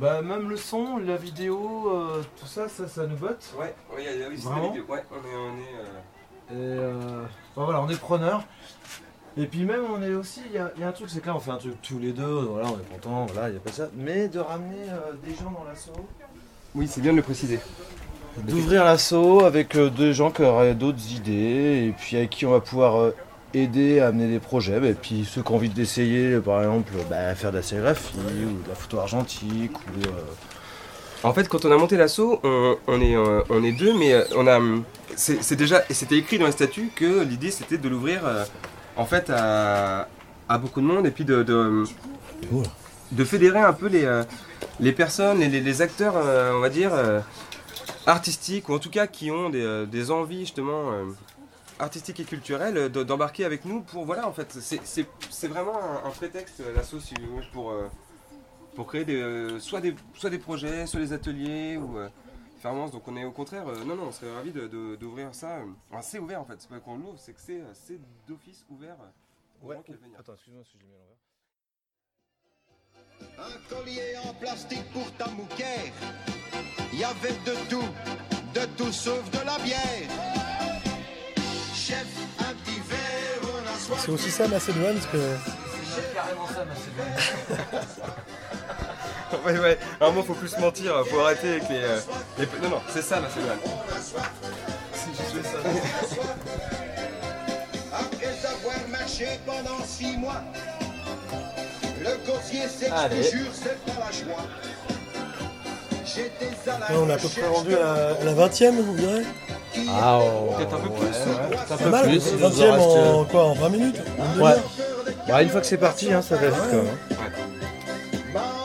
Bah, 0.00 0.20
même 0.22 0.50
le 0.50 0.56
son, 0.56 0.98
la 0.98 1.16
vidéo, 1.16 1.90
euh, 1.94 2.22
tout 2.38 2.46
ça, 2.46 2.68
ça, 2.68 2.86
ça 2.86 3.06
nous 3.06 3.16
botte. 3.16 3.54
Ouais, 3.58 3.74
ouais, 3.94 4.04
y 4.04 4.22
a- 4.22 4.28
oui, 4.28 4.38
c'est 4.38 4.48
la 4.50 4.66
vidéo. 4.68 4.84
Ouais, 4.88 5.02
on 5.10 5.16
est, 5.16 5.36
on 5.36 5.54
est, 5.56 5.80
euh, 5.80 6.76
Et 6.76 6.78
euh, 6.78 7.22
enfin, 7.54 7.64
voilà, 7.64 7.80
on 7.80 7.88
est 7.88 7.98
preneur. 7.98 8.42
Et 9.38 9.46
puis 9.46 9.64
même, 9.64 9.84
on 9.90 10.02
est 10.02 10.14
aussi, 10.14 10.42
il 10.46 10.52
y, 10.52 10.58
a- 10.58 10.70
il 10.76 10.80
y 10.82 10.84
a 10.84 10.88
un 10.88 10.92
truc, 10.92 11.08
c'est 11.10 11.20
que 11.20 11.26
là, 11.26 11.34
on 11.36 11.40
fait 11.40 11.50
un 11.50 11.56
truc 11.56 11.80
tous 11.82 11.98
les 11.98 12.12
deux, 12.12 12.24
voilà, 12.50 12.68
on 12.68 12.78
est 12.78 12.92
content, 12.94 13.26
voilà, 13.26 13.48
il 13.48 13.52
n'y 13.52 13.56
a 13.58 13.60
pas 13.60 13.72
ça. 13.72 13.88
Mais 13.94 14.28
de 14.28 14.38
ramener 14.38 14.88
euh, 14.90 15.12
des 15.24 15.34
gens 15.34 15.50
dans 15.50 15.64
l'assaut, 15.66 15.92
Oui, 16.74 16.86
c'est 16.88 17.00
bien 17.00 17.12
de 17.12 17.16
le 17.16 17.22
préciser. 17.22 17.58
d'ouvrir 18.38 18.84
l'assaut 18.84 19.44
avec 19.44 19.76
des 19.78 20.12
gens 20.12 20.30
qui 20.30 20.42
auraient 20.42 20.74
d'autres 20.74 21.10
idées, 21.12 21.86
et 21.88 21.94
puis 21.96 22.18
avec 22.18 22.30
qui 22.30 22.44
on 22.44 22.50
va 22.50 22.60
pouvoir 22.60 23.12
aider 23.54 24.00
à 24.00 24.08
amener 24.08 24.28
des 24.28 24.38
projets. 24.40 24.76
Et 24.88 24.94
puis 24.94 25.24
ceux 25.24 25.42
qui 25.42 25.52
ont 25.52 25.56
envie 25.56 25.68
d'essayer, 25.68 26.38
par 26.40 26.60
exemple, 26.62 26.92
bah, 27.10 27.34
faire 27.34 27.50
de 27.52 27.56
la 27.56 27.62
sérigraphie 27.62 28.14
ou 28.18 28.62
de 28.62 28.68
la 28.68 28.74
photo 28.74 28.98
argentique, 28.98 29.72
ou... 29.78 30.06
euh, 30.06 30.10
En 31.22 31.32
fait, 31.32 31.48
quand 31.48 31.64
on 31.64 31.72
a 31.72 31.76
monté 31.76 31.96
l'assaut, 31.96 32.40
on, 32.44 33.00
est, 33.00 33.16
euh, 33.16 33.42
on 33.48 33.64
est 33.64 33.72
deux, 33.72 33.94
mais 33.98 34.12
euh, 34.12 34.24
on 34.36 34.46
a. 34.46 34.60
C'est 35.16 35.56
déjà. 35.56 35.82
Et 35.88 35.94
c'était 35.94 36.16
écrit 36.18 36.38
dans 36.38 36.46
les 36.46 36.52
statuts 36.52 36.90
que 36.94 37.22
l'idée 37.22 37.50
c'était 37.50 37.78
de 37.78 37.88
l'ouvrir 37.88 38.20
en 38.96 39.06
fait 39.06 39.30
à, 39.30 40.08
à 40.48 40.58
beaucoup 40.58 40.80
de 40.80 40.86
monde 40.86 41.06
et 41.06 41.10
puis 41.10 41.24
de. 41.24 41.42
de 41.42 41.84
de 43.12 43.24
fédérer 43.24 43.60
un 43.60 43.72
peu 43.72 43.86
les, 43.86 44.04
les 44.80 44.90
personnes, 44.92 45.38
les, 45.38 45.48
les- 45.48 45.60
les 45.60 45.80
acteurs, 45.80 46.14
on 46.54 46.58
va 46.58 46.68
dire, 46.68 46.90
artistiques, 48.04 48.68
ou 48.68 48.74
en 48.74 48.78
tout 48.80 48.90
cas 48.90 49.06
qui 49.06 49.30
ont 49.30 49.48
des, 49.48 49.84
des 49.86 50.10
envies 50.10 50.40
justement 50.40 50.90
euh, 51.80 51.82
artistiques 51.84 52.20
et 52.20 52.24
culturelles, 52.24 52.76
euh, 52.76 52.88
de- 52.88 53.02
d'embarquer 53.02 53.44
avec 53.44 53.64
nous 53.64 53.82
pour, 53.82 54.04
voilà, 54.04 54.26
en 54.28 54.32
fait, 54.32 54.52
c'est- 54.52 54.84
c'est 54.84 55.06
c'est 55.30 55.48
vraiment 55.48 55.78
un, 55.82 56.04
un 56.06 56.10
prétexte, 56.10 56.60
euh, 56.60 56.74
l'asso, 56.74 57.00
si 57.00 57.14
vous 57.20 57.34
voulez, 57.36 57.46
pour, 57.52 57.70
euh, 57.70 57.88
pour 58.74 58.86
créer 58.86 59.04
des, 59.04 59.20
euh, 59.20 59.58
soit, 59.60 59.80
des, 59.80 59.94
soit 60.14 60.30
des 60.30 60.38
projets, 60.38 60.86
soit 60.86 61.00
des 61.00 61.12
ateliers, 61.12 61.76
ou 61.76 61.98
euh, 61.98 62.08
différences. 62.54 62.90
Donc 62.90 63.06
on 63.08 63.16
est 63.16 63.24
au 63.24 63.32
contraire, 63.32 63.66
euh, 63.68 63.84
non, 63.84 63.96
non, 63.96 64.04
on 64.08 64.12
serait 64.12 64.32
ravis 64.34 64.52
d'ouvrir 64.52 64.70
de, 64.70 64.96
d'ouvrir 64.96 65.34
ça. 65.34 65.58
euh, 65.58 65.64
enfin, 65.90 66.02
c'est 66.02 66.18
ouvert 66.18 66.40
en 66.40 66.44
fait, 66.44 66.56
c'est 66.60 66.68
pas 66.70 66.78
qu'on 66.80 66.96
l'ouvre, 66.96 67.18
c'est 67.18 67.32
que 67.32 67.40
c'est 67.40 67.60
euh, 67.60 67.72
c'est 67.74 67.98
d'office 68.26 68.64
ouvert. 68.70 68.96
euh, 69.00 69.66
Ouais. 69.68 69.76
venir. 69.88 70.18
Attends, 70.18 70.34
excuse-moi 70.34 70.62
si 70.64 70.72
je 70.74 70.82
l'ai 70.82 70.88
mis 70.88 70.94
à 70.94 70.98
l'envers. 70.98 71.16
Un 73.38 73.74
collier 73.74 74.14
en 74.24 74.34
plastique 74.34 74.84
pour 74.92 75.10
ta 75.16 75.28
mouquère. 75.30 75.92
Il 76.92 76.98
y 76.98 77.04
avait 77.04 77.32
de 77.44 77.68
tout, 77.68 77.88
de 78.54 78.66
tout 78.76 78.92
sauf 78.92 79.30
de 79.30 79.38
la 79.44 79.58
bière. 79.58 80.45
C'est 83.98 84.10
aussi 84.10 84.30
ça 84.30 84.48
Macédoine, 84.48 84.94
parce 84.94 85.06
que 85.06 85.18
C'est 85.94 86.14
carrément 86.14 86.46
ça, 86.48 86.64
Macédoine. 86.64 87.84
Ouais, 89.44 89.58
ouais, 89.58 89.78
à 90.00 90.06
un 90.06 90.10
moment 90.10 90.22
faut 90.24 90.34
plus 90.34 90.48
se 90.48 90.58
mentir, 90.58 90.92
faut 91.10 91.20
arrêter 91.20 91.50
avec 91.50 91.68
les. 91.68 91.76
euh, 91.82 92.00
les- 92.38 92.46
Non, 92.62 92.76
non, 92.76 92.82
c'est 92.92 93.02
ça, 93.02 93.20
Macédoine. 93.20 93.58
Après 97.92 98.26
avoir 98.26 98.88
marché 98.88 99.26
pendant 99.44 99.84
six 99.84 100.16
mois, 100.16 100.42
le 102.00 102.16
te 103.08 103.36
jure, 103.36 103.46
c'est 103.52 103.84
pas 103.84 103.92
la 104.06 104.12
joie. 104.12 104.42
J'étais 106.04 106.70
à 106.70 106.78
la 106.78 106.78
là, 106.78 106.86
on 107.00 107.08
est 107.08 107.12
à 107.12 107.16
peu 107.18 107.28
près 107.28 107.46
rendu 107.48 107.70
de 107.70 107.76
à 107.76 107.80
la, 107.80 108.08
à 108.20 108.24
la 108.24 108.32
20ème, 108.48 108.80
vous 108.80 108.96
direz 108.96 109.22
Ah, 109.88 110.18
oh, 110.20 110.54
Peut-être 110.56 110.74
un 110.74 110.78
peu 110.78 110.90
plus. 110.90 111.06
ouais, 111.06 111.56
un 111.70 111.76
peu 111.76 111.90
mal, 111.90 112.04
plus. 112.04 112.22
il 112.32 112.36
nous 112.36 112.44
en 112.44 112.50
20ème 112.50 112.70
reste, 112.70 112.84
en 112.84 113.24
quoi 113.24 113.44
En 113.44 113.54
20 113.54 113.68
minutes 113.68 114.02
Une 114.36 114.42
Ouais. 114.42 114.54
Bah, 115.28 115.42
une 115.42 115.48
fois 115.48 115.60
que 115.60 115.66
c'est 115.66 115.76
parti, 115.76 116.12
hein, 116.12 116.22
ça 116.22 116.36
va 116.36 116.48
vite 116.48 116.58
quand 116.70 116.76
même. 116.76 116.96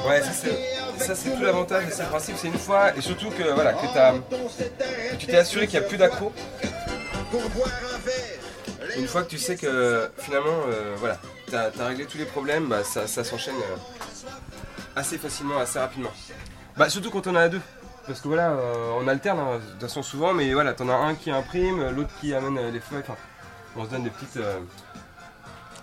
Ouais, 0.08 0.22
ça 0.22 0.32
c'est, 0.34 1.04
ça 1.04 1.16
c'est 1.16 1.30
tout 1.32 1.42
l'avantage 1.44 1.86
de 1.88 1.92
ce 1.92 2.04
principe, 2.04 2.36
c'est 2.38 2.48
une 2.48 2.58
fois, 2.58 2.96
et 2.96 3.02
surtout 3.02 3.30
que 3.30 3.44
voilà, 3.54 3.74
que, 3.74 5.18
tu 5.18 5.28
t'es 5.28 5.38
assuré 5.38 5.68
qu'il 5.68 5.80
n'y 5.80 5.86
a 5.86 5.88
plus 5.88 5.98
d'accro. 5.98 6.32
pour 7.32 7.42
boire 7.50 7.70
un 7.94 7.98
verre. 8.00 8.98
Une 8.98 9.08
fois 9.08 9.24
que 9.24 9.30
tu 9.30 9.38
sais 9.38 9.56
que 9.56 10.10
finalement, 10.18 10.50
euh, 10.70 10.96
voilà, 10.98 11.18
t'as 11.50 11.70
as 11.80 11.88
réglé 11.88 12.06
tous 12.06 12.18
les 12.18 12.26
problèmes, 12.26 12.68
bah, 12.68 12.84
ça, 12.84 13.08
ça 13.08 13.24
s'enchaîne 13.24 13.56
euh, 13.56 13.78
assez 14.96 15.18
facilement, 15.18 15.58
assez 15.60 15.80
rapidement. 15.80 16.12
Bah 16.78 16.90
surtout 16.90 17.12
quand 17.12 17.28
on 17.28 17.36
est 17.36 17.40
à 17.40 17.50
deux. 17.50 17.62
Parce 18.08 18.20
que 18.20 18.28
voilà, 18.28 18.52
euh, 18.52 18.92
on 19.00 19.08
alterne 19.08 19.40
hein, 19.40 19.60
de 19.60 19.72
toute 19.74 19.82
façon 19.82 20.04
souvent, 20.04 20.34
mais 20.34 20.54
voilà, 20.54 20.74
t'en 20.74 20.90
as 20.90 20.94
un 20.96 21.16
qui 21.16 21.30
imprime, 21.32 21.90
l'autre 21.92 22.10
qui 22.20 22.34
amène 22.34 22.58
euh, 22.58 22.72
les 22.72 22.80
feuilles, 22.80 23.02
enfin, 23.02 23.16
on 23.76 23.86
se 23.86 23.90
donne 23.90 24.04
des 24.04 24.10
petites... 24.10 24.38
euh, 24.38 24.60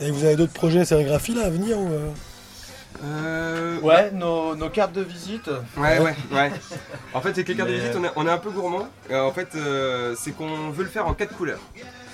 Et 0.00 0.10
vous 0.10 0.24
avez 0.24 0.36
d'autres 0.36 0.52
projets 0.52 0.84
sérigraphie 0.84 1.34
là 1.34 1.46
à 1.46 1.50
venir 1.50 1.78
ou, 1.78 1.88
euh 1.92 2.10
euh, 3.04 3.80
Ouais, 3.80 4.10
nos, 4.10 4.56
nos 4.56 4.68
cartes 4.68 4.92
de 4.92 5.02
visite. 5.02 5.48
Ouais, 5.76 6.00
ouais, 6.00 6.16
ouais. 6.32 6.52
En 7.14 7.20
fait, 7.20 7.34
c'est 7.34 7.44
que 7.44 7.52
les 7.52 7.56
cartes 7.56 7.68
de 7.70 7.74
Mais, 7.74 7.80
visite, 7.80 7.96
on 7.98 8.04
est, 8.04 8.10
on 8.16 8.26
est 8.26 8.30
un 8.30 8.38
peu 8.38 8.50
gourmand. 8.50 8.88
Et 9.08 9.14
en 9.14 9.32
fait, 9.32 9.48
euh, 9.54 10.14
c'est 10.18 10.32
qu'on 10.32 10.70
veut 10.70 10.82
le 10.84 10.90
faire 10.90 11.06
en 11.06 11.14
quatre 11.14 11.36
couleurs. 11.36 11.60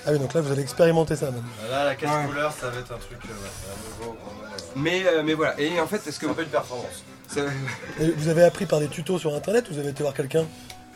Ah 0.07 0.11
oui, 0.11 0.19
donc 0.19 0.33
là 0.33 0.41
vous 0.41 0.51
allez 0.51 0.61
expérimenter 0.61 1.15
ça 1.15 1.31
même. 1.31 1.43
Là, 1.69 1.85
la 1.85 1.95
4 1.95 2.13
Ouais. 2.21 2.25
couleurs, 2.27 2.51
ça 2.53 2.69
va 2.69 2.79
être 2.79 2.91
un 2.91 2.97
truc. 2.97 3.17
euh, 3.25 3.99
nouveau, 4.03 4.11
euh, 4.13 4.57
Mais, 4.75 5.03
euh, 5.05 5.23
mais 5.23 5.33
voilà. 5.33 5.59
Et 5.59 5.79
en 5.79 5.87
fait, 5.87 5.97
est-ce 6.07 6.19
que 6.19 6.25
C'est 6.27 6.31
un 6.31 6.35
peu 6.35 6.43
une 6.43 6.49
performance. 6.49 7.03
ça- 7.27 7.41
vous 8.17 8.27
avez 8.27 8.43
appris 8.43 8.65
par 8.67 8.79
des 8.79 8.87
tutos 8.87 9.17
sur 9.17 9.33
internet 9.33 9.69
ou 9.69 9.73
vous 9.73 9.79
avez 9.79 9.89
été 9.89 10.03
voir 10.03 10.13
quelqu'un? 10.13 10.45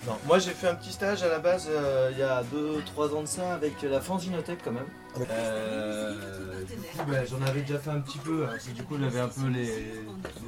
Non, 0.07 0.13
moi 0.27 0.39
j'ai 0.39 0.51
fait 0.51 0.67
un 0.69 0.75
petit 0.75 0.93
stage 0.93 1.23
à 1.23 1.27
la 1.27 1.39
base 1.39 1.67
euh, 1.69 2.09
il 2.13 2.19
y 2.19 2.23
a 2.23 2.41
2-3 2.43 3.13
ans 3.15 3.21
de 3.21 3.27
ça 3.27 3.53
avec 3.55 3.81
la 3.81 3.99
Fanzinothèque 3.99 4.59
quand 4.63 4.71
même. 4.71 4.85
Ah. 5.17 5.19
Euh, 5.29 6.13
du 6.65 6.75
coup, 6.75 7.05
bah, 7.11 7.17
j'en 7.29 7.41
avais 7.45 7.61
déjà 7.63 7.79
fait 7.79 7.89
un 7.89 7.99
petit 7.99 8.17
peu, 8.19 8.45
hein, 8.45 8.51
parce 8.51 8.63
que 8.63 8.71
du 8.71 8.83
coup 8.83 8.95
j'avais 8.97 9.19
un 9.19 9.27
peu 9.27 9.47
les, 9.49 9.65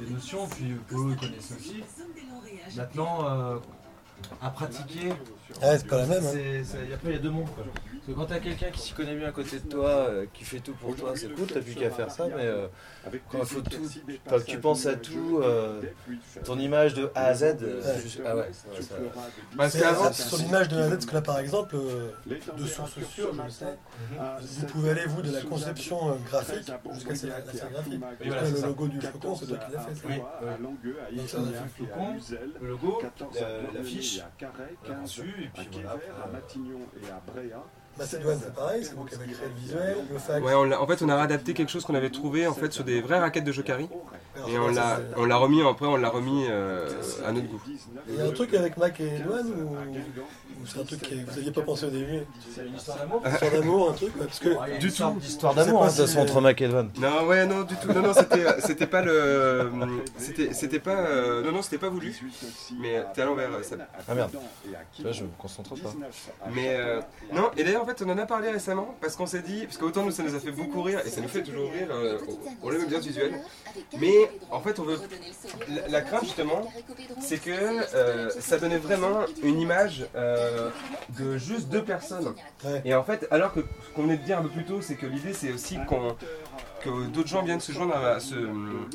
les 0.00 0.10
notions, 0.10 0.46
puis 0.46 0.70
eux 0.72 0.78
ils 1.10 1.16
connaissaient 1.16 1.54
aussi. 1.60 1.84
Maintenant, 2.76 3.26
euh, 3.28 3.56
à 4.42 4.50
pratiquer. 4.50 5.08
Ouais, 5.08 5.78
c'est 5.78 5.86
pas 5.86 5.98
la 5.98 6.06
même. 6.06 6.24
hein. 6.24 6.30
A- 6.30 6.94
Après, 6.94 7.08
il 7.10 7.12
y 7.12 7.16
a 7.16 7.18
deux 7.18 7.30
mondes. 7.30 7.46
Quoi. 7.54 7.64
Parce 7.64 8.06
que 8.06 8.12
quand 8.12 8.26
t'as 8.26 8.38
quelqu'un 8.40 8.70
qui 8.70 8.80
s'y 8.80 8.92
connaît 8.94 9.14
bien 9.14 9.28
à 9.28 9.32
côté 9.32 9.60
de 9.60 9.68
toi, 9.68 9.88
euh, 9.90 10.26
qui 10.32 10.44
fait 10.44 10.58
tout 10.60 10.72
pour 10.72 10.96
toi, 10.96 11.12
c'est 11.14 11.32
cool, 11.34 11.46
t'as 11.46 11.60
plus 11.60 11.74
qu'à 11.74 11.90
faire 11.90 12.10
ça, 12.10 12.26
mais 12.26 12.46
euh, 12.46 12.66
quand 13.30 13.38
il 13.40 13.44
faut 13.46 13.60
tout, 13.60 13.78
que 14.28 14.40
tu 14.44 14.58
penses 14.58 14.86
à 14.86 14.94
tout, 14.96 15.40
euh, 15.42 15.82
ton 16.44 16.58
image 16.58 16.94
de 16.94 17.10
A 17.14 17.26
à 17.26 17.34
Z, 17.34 17.42
Ouais. 17.42 17.58
juste- 18.02 18.20
ah 18.26 18.34
ouais, 18.36 18.50
ça- 18.52 18.82
ça- 18.82 18.94
Parce 19.56 19.74
Mais, 19.74 19.80
qu'avant, 19.80 20.06
euh, 20.06 20.12
sur 20.12 20.38
l'image 20.38 20.68
de 20.68 20.76
la 20.78 20.86
Z, 20.88 20.90
parce 20.90 21.06
que 21.06 21.14
là 21.14 21.20
par 21.22 21.38
exemple, 21.38 21.76
euh, 21.76 22.10
de 22.26 22.66
sources 22.66 22.98
sûres, 23.14 23.32
je 23.34 23.42
le 23.42 23.50
sais, 23.50 23.78
vous 24.40 24.66
pouvez 24.66 24.90
aller 24.90 25.06
vous 25.06 25.22
de 25.22 25.30
la 25.32 25.42
conception 25.42 26.10
euh, 26.10 26.14
graphique 26.28 26.72
jusqu'à 26.94 27.28
la, 27.28 27.38
la 27.40 27.52
sérigraphie. 27.52 27.90
Oui, 28.20 28.26
voilà, 28.26 28.48
le 28.48 28.56
ça. 28.56 28.66
logo 28.66 28.88
du 28.88 29.00
flocon, 29.00 29.36
c'est 29.36 29.46
toi 29.46 29.58
qui 29.58 29.72
l'as 29.72 29.80
fait. 29.80 30.08
Oui. 30.08 31.16
Donc 31.16 31.28
ça, 31.28 31.38
on 31.38 31.44
a 31.44 31.52
fait 31.52 31.62
le 31.62 31.86
flocon, 31.86 32.14
le 32.62 32.68
logo, 32.68 32.98
on 34.20 34.88
l'a 34.88 34.94
conçu, 34.96 35.22
et 35.44 35.48
puis 35.48 35.68
voilà. 35.72 35.92
à 36.24 36.26
Matignon 36.28 36.80
et 37.02 37.10
à 37.10 37.20
Bréa. 37.26 37.62
Macédoine, 37.98 38.38
c'est 38.42 38.54
pareil, 38.54 38.84
c'est 38.84 38.94
vous 38.94 39.04
qui 39.04 39.14
avez 39.14 39.26
créé 39.32 39.46
le 39.54 39.60
visuel, 39.60 39.96
le 40.10 40.18
fax. 40.18 40.42
ouais, 40.44 40.54
on 40.54 40.64
l'a- 40.64 40.80
en 40.80 40.86
fait, 40.86 41.02
on 41.02 41.08
a 41.10 41.16
réadapté 41.16 41.52
quelque 41.52 41.70
chose 41.70 41.84
qu'on 41.84 41.94
avait 41.94 42.10
trouvé 42.10 42.46
en 42.46 42.54
fait 42.54 42.72
sur 42.72 42.84
des 42.84 43.00
vraies 43.02 43.18
raquettes 43.18 43.44
de 43.44 43.52
Jokari 43.52 43.88
et 44.48 44.58
on 44.58 44.72
ça, 44.72 44.98
l'a, 44.98 45.00
on 45.18 45.24
l'a 45.26 45.36
remis 45.36 45.62
après, 45.62 45.86
on 45.86 45.96
l'a 45.96 46.08
remis 46.08 46.46
euh, 46.48 46.88
à 47.26 47.32
notre 47.32 47.48
goût. 47.48 47.60
Il 48.08 48.14
y 48.16 48.20
a 48.20 48.24
un 48.24 48.30
truc 48.30 48.54
avec 48.54 48.76
Mac 48.78 48.98
et 49.00 49.16
Edouane 49.16 49.46
ou, 49.50 49.74
ou 49.74 50.66
c'est 50.66 50.80
un 50.80 50.84
truc 50.84 51.00
que 51.02 51.14
vous 51.14 51.36
n'aviez 51.36 51.50
pas 51.52 51.60
pensé 51.62 51.86
au 51.86 51.90
début? 51.90 52.20
C'est 52.54 52.66
une 52.66 52.74
histoire 52.76 52.96
d'amour? 52.98 53.22
Une 53.26 53.32
histoire 53.32 53.52
d'amour, 53.52 53.90
un 53.90 53.92
truc 53.92 54.12
Parce 54.18 54.38
que 54.38 54.78
Du 54.78 54.90
tout. 54.92 55.16
Histoire 55.22 55.54
d'amour, 55.54 55.82
hein, 55.84 55.86
de 55.88 55.90
toute 55.90 56.06
si- 56.06 56.14
façon, 56.14 56.20
entre 56.20 56.40
Mac 56.40 56.60
et 56.60 56.64
Edouane. 56.64 56.90
Non, 56.98 57.26
ouais, 57.26 57.44
non, 57.46 57.62
du 57.62 57.74
tout. 57.76 57.92
Non, 57.92 58.00
non, 58.00 58.14
c'était, 58.14 58.46
c'était 58.60 58.86
pas 58.86 59.02
le, 59.02 59.70
c'était, 60.16 60.52
c'était 60.54 60.78
pas, 60.78 60.96
euh, 61.06 61.42
non, 61.44 61.52
non, 61.52 61.62
c'était 61.62 61.78
pas 61.78 61.88
voulu. 61.90 62.14
Mais 62.80 63.04
t'es 63.12 63.22
à 63.22 63.26
l'envers, 63.26 63.50
ça. 63.62 63.76
Ah 64.08 64.14
merde. 64.14 64.30
Tu 64.94 65.02
vois, 65.02 65.12
je 65.12 65.24
me 65.24 65.28
concentre 65.38 65.74
pas. 65.74 65.92
Mais 66.54 66.74
euh, 66.76 67.00
non, 67.34 67.50
et 67.56 67.64
d'ailleurs 67.64 67.81
en 67.82 67.86
fait 67.86 68.00
on 68.02 68.08
en 68.10 68.18
a 68.18 68.26
parlé 68.26 68.50
récemment 68.50 68.94
parce 69.00 69.16
qu'on 69.16 69.26
s'est 69.26 69.42
dit, 69.42 69.64
parce 69.64 69.76
qu'autant 69.76 70.04
nous 70.04 70.12
ça 70.12 70.22
nous 70.22 70.34
a 70.34 70.38
fait 70.38 70.52
beaucoup 70.52 70.82
rire 70.82 71.00
et 71.04 71.10
ça 71.10 71.20
nous 71.20 71.28
fait 71.28 71.42
toujours 71.42 71.70
rire, 71.72 71.88
euh, 71.90 72.18
on 72.62 72.72
aime 72.72 72.86
bien 72.86 73.00
visuel, 73.00 73.34
mais 73.98 74.30
en 74.50 74.60
fait 74.60 74.78
on 74.78 74.84
veut, 74.84 74.98
la, 75.68 75.88
la 75.88 76.00
crainte 76.00 76.24
justement 76.24 76.70
c'est 77.20 77.38
que 77.38 77.50
euh, 77.50 78.30
ça 78.38 78.58
donnait 78.58 78.78
vraiment 78.78 79.20
une 79.42 79.60
image 79.60 80.06
euh, 80.14 80.70
de 81.18 81.36
juste 81.38 81.68
deux 81.68 81.82
personnes. 81.82 82.34
Et 82.84 82.94
en 82.94 83.02
fait 83.02 83.26
alors 83.30 83.52
que 83.52 83.60
ce 83.60 83.94
qu'on 83.94 84.02
venait 84.02 84.16
de 84.16 84.24
dire 84.24 84.38
un 84.38 84.42
peu 84.42 84.48
plus 84.48 84.64
tôt 84.64 84.80
c'est 84.80 84.94
que 84.94 85.06
l'idée 85.06 85.32
c'est 85.32 85.52
aussi 85.52 85.78
qu'on 85.88 86.16
que 86.82 87.06
d'autres 87.08 87.28
gens 87.28 87.42
viennent 87.42 87.60
se 87.60 87.72
joindre 87.72 87.94
à 87.94 88.18
ce, 88.20 88.34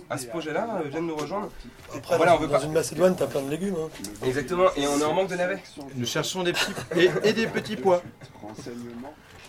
à 0.09 0.17
ce 0.17 0.27
projet-là, 0.27 0.81
euh, 0.83 0.87
viennent 0.89 1.07
nous 1.07 1.15
rejoindre. 1.15 1.49
après, 1.95 2.17
Voilà, 2.17 2.33
dans, 2.33 2.37
on 2.37 2.41
veut 2.41 2.47
dans 2.47 2.59
pas- 2.59 2.65
une 2.65 2.73
Macédoine, 2.73 3.15
t'as 3.15 3.27
plein 3.27 3.41
de 3.41 3.49
légumes. 3.49 3.75
Hein. 3.79 3.89
Exactement, 4.25 4.65
et 4.75 4.87
on 4.87 4.99
est 4.99 5.03
en 5.05 5.13
manque 5.13 5.29
de 5.29 5.35
navets. 5.35 5.63
Nous 5.95 6.05
cherchons 6.05 6.43
des 6.43 6.53
petits 6.53 6.71
et, 6.95 7.09
et 7.29 7.33
des 7.33 7.47
petits 7.47 7.75
pois. 7.77 8.01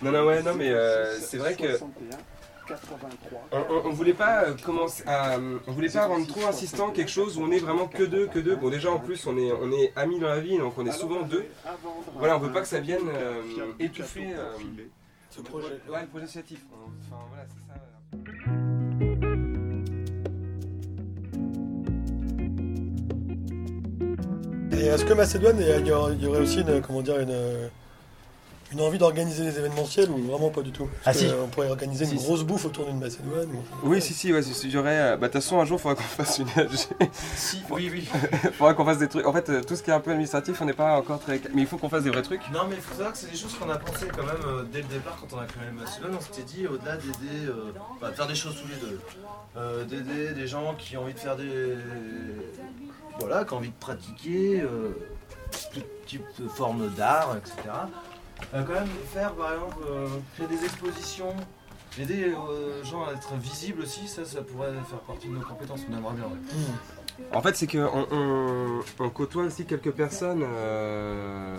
Non, 0.02 0.12
non, 0.12 0.26
ouais, 0.26 0.42
non, 0.42 0.54
mais 0.54 0.70
euh, 0.70 1.18
c'est 1.18 1.38
vrai 1.38 1.54
que 1.56 1.78
On, 3.50 3.56
on- 3.56 3.86
on 3.86 3.90
voulait 3.90 4.12
pas 4.12 4.44
euh, 4.44 4.54
commencer 4.62 5.02
à, 5.06 5.38
on 5.66 5.72
voulait 5.72 5.88
pas 5.88 6.06
rendre 6.06 6.26
trop 6.26 6.44
insistant 6.46 6.90
quelque 6.90 7.10
chose 7.10 7.38
où 7.38 7.42
on 7.42 7.50
est 7.50 7.58
vraiment 7.58 7.86
que 7.88 8.02
deux, 8.02 8.26
que 8.26 8.38
deux. 8.38 8.56
Bon 8.56 8.68
déjà 8.68 8.90
en 8.90 8.98
plus 8.98 9.26
on 9.26 9.38
est, 9.38 9.50
on 9.52 9.72
est 9.72 9.90
amis 9.96 10.18
dans 10.20 10.28
la 10.28 10.40
vie 10.40 10.58
donc 10.58 10.76
on 10.76 10.84
est 10.84 10.92
souvent 10.92 11.22
deux. 11.22 11.46
Voilà, 12.16 12.36
on 12.36 12.40
veut 12.40 12.52
pas 12.52 12.60
que 12.60 12.68
ça 12.68 12.80
vienne 12.80 13.08
euh, 13.08 13.40
étouffer 13.80 14.34
euh, 14.34 14.52
Ce 15.30 15.40
projet. 15.40 15.80
ouais, 15.88 16.02
le 16.02 16.06
projet 16.08 16.24
associatif. 16.24 16.60
On- 16.72 16.90
Enfin 17.10 17.22
voilà, 17.30 17.44
c'est 17.48 17.66
ça. 17.66 17.67
Et 24.72 24.86
est-ce 24.86 25.04
que 25.04 25.12
Macédoine, 25.12 25.56
il 25.60 25.86
y 25.86 25.92
aurait 25.92 26.40
aussi 26.40 26.60
une, 26.60 26.80
comment 26.80 27.02
dire, 27.02 27.18
une, 27.18 27.34
une 28.72 28.80
envie 28.82 28.98
d'organiser 28.98 29.44
des 29.44 29.58
événementiels 29.58 30.10
ou 30.10 30.18
vraiment 30.18 30.50
pas 30.50 30.60
du 30.62 30.72
tout 30.72 30.88
Parce 31.04 31.16
Ah, 31.16 31.20
si. 31.20 31.26
que, 31.26 31.30
euh, 31.32 31.42
On 31.44 31.48
pourrait 31.48 31.68
organiser 31.70 32.04
une 32.04 32.10
Si, 32.10 32.16
grosse 32.16 32.42
bouffe 32.42 32.66
autour 32.66 32.84
d'une 32.86 32.98
Macédoine. 32.98 33.48
ou- 33.50 33.88
Oui, 33.88 34.02
si, 34.02 34.12
si, 34.12 34.32
ouais, 34.32 34.40
j'aurais. 34.68 34.98
euh, 34.98 35.16
Bah, 35.16 35.28
de 35.28 35.32
toute 35.32 35.42
façon, 35.42 35.58
un 35.60 35.64
jour, 35.64 35.78
il 35.78 35.82
faudra 35.82 35.94
qu'on 35.96 36.02
fasse 36.24 36.38
une 36.38 36.48
AG. 36.56 36.68
Si, 37.34 37.62
oui, 37.70 37.88
oui. 37.90 38.08
Il 38.44 38.50
faudra 38.52 38.74
qu'on 38.74 38.84
fasse 38.84 38.98
des 38.98 39.08
trucs. 39.08 39.26
En 39.26 39.32
fait, 39.32 39.48
euh, 39.48 39.62
tout 39.62 39.74
ce 39.76 39.82
qui 39.82 39.90
est 39.90 39.94
un 39.94 40.00
peu 40.00 40.10
administratif, 40.10 40.60
on 40.60 40.64
n'est 40.66 40.72
pas 40.74 40.98
encore 40.98 41.18
très. 41.20 41.40
Mais 41.54 41.62
il 41.62 41.66
faut 41.66 41.78
qu'on 41.78 41.88
fasse 41.88 42.02
des 42.04 42.10
vrais 42.10 42.22
trucs. 42.22 42.42
Non, 42.52 42.62
mais 42.68 42.76
il 42.76 42.82
faut 42.82 42.94
savoir 42.94 43.12
que 43.12 43.18
c'est 43.18 43.30
des 43.30 43.36
choses 43.38 43.54
qu'on 43.54 43.70
a 43.70 43.78
pensé 43.78 44.06
quand 44.14 44.24
même 44.24 44.36
euh, 44.46 44.62
dès 44.70 44.82
le 44.82 44.88
départ 44.88 45.16
quand 45.20 45.36
on 45.36 45.40
a 45.40 45.46
créé 45.46 45.70
Macédoine. 45.72 46.12
On 46.18 46.20
s'était 46.20 46.42
dit, 46.42 46.66
au-delà 46.66 46.96
d'aider, 46.96 47.46
euh, 47.46 47.72
bah, 48.00 48.10
de 48.10 48.14
faire 48.16 48.26
des 48.26 48.34
choses 48.34 48.54
tous 48.60 48.68
les 48.68 48.76
deux, 48.88 49.00
euh, 49.56 49.84
d'aider 49.84 50.32
des 50.34 50.46
gens 50.46 50.74
qui 50.76 50.96
ont 50.96 51.02
envie 51.02 51.14
de 51.14 51.18
faire 51.18 51.36
des. 51.36 51.74
Voilà, 53.20 53.44
qui 53.44 53.52
ont 53.54 53.56
envie 53.56 53.68
de 53.70 53.74
pratiquer, 53.80 54.60
euh, 54.60 54.90
tout 55.72 55.80
type 56.06 56.24
de 56.38 56.46
formes 56.48 56.88
d'art, 56.96 57.36
etc. 57.36 57.56
Euh, 58.54 58.62
quand 58.64 58.74
même 58.74 58.88
faire, 59.12 59.32
par 59.32 59.52
exemple, 59.52 59.76
euh, 59.88 60.08
créer 60.34 60.46
des 60.46 60.64
expositions, 60.64 61.34
aider 61.98 62.24
euh, 62.24 62.80
les 62.82 62.88
gens 62.88 63.04
à 63.06 63.12
être 63.12 63.34
visibles 63.34 63.82
aussi, 63.82 64.08
ça, 64.08 64.24
ça 64.24 64.42
pourrait 64.42 64.72
faire 64.88 65.00
partie 65.00 65.28
de 65.28 65.34
nos 65.34 65.40
compétences. 65.40 65.80
On 65.90 65.96
aimerait 65.96 66.14
bien, 66.14 66.24
ouais. 66.24 66.30
Hmm. 66.52 66.74
En 67.32 67.42
fait, 67.42 67.56
c'est 67.56 67.66
qu'on 67.66 68.06
on, 69.00 69.10
côtoie 69.10 69.44
aussi 69.44 69.64
quelques 69.66 69.90
personnes, 69.90 70.44
euh, 70.44 71.58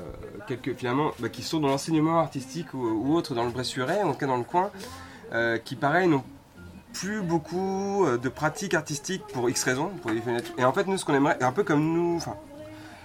finalement, 0.78 1.12
bah, 1.20 1.30
qui 1.30 1.44
sont 1.44 1.60
dans 1.60 1.68
l'enseignement 1.68 2.20
artistique 2.20 2.74
ou, 2.74 3.14
autre 3.16 3.36
dans 3.36 3.44
le 3.44 3.52
Bressuret, 3.52 4.02
en 4.02 4.14
tout 4.14 4.20
cas 4.20 4.28
dans 4.28 4.38
le 4.38 4.44
coin, 4.44 4.72
euh, 5.34 5.58
qui, 5.58 5.76
pareil, 5.76 6.08
n'ont 6.08 6.24
plus 6.94 7.22
beaucoup 7.22 8.06
euh, 8.06 8.18
de 8.18 8.30
pratiques 8.30 8.74
artistiques 8.74 9.24
pour 9.34 9.50
X 9.50 9.64
raisons. 9.64 9.90
pour 10.02 10.12
Et 10.58 10.64
en 10.64 10.74
fait, 10.74 10.88
nous, 10.88 10.98
ce 10.98 11.06
qu'on 11.06 11.14
aimerait, 11.14 11.42
un 11.44 11.52
peu 11.52 11.64
comme 11.64 11.84
nous, 11.84 12.20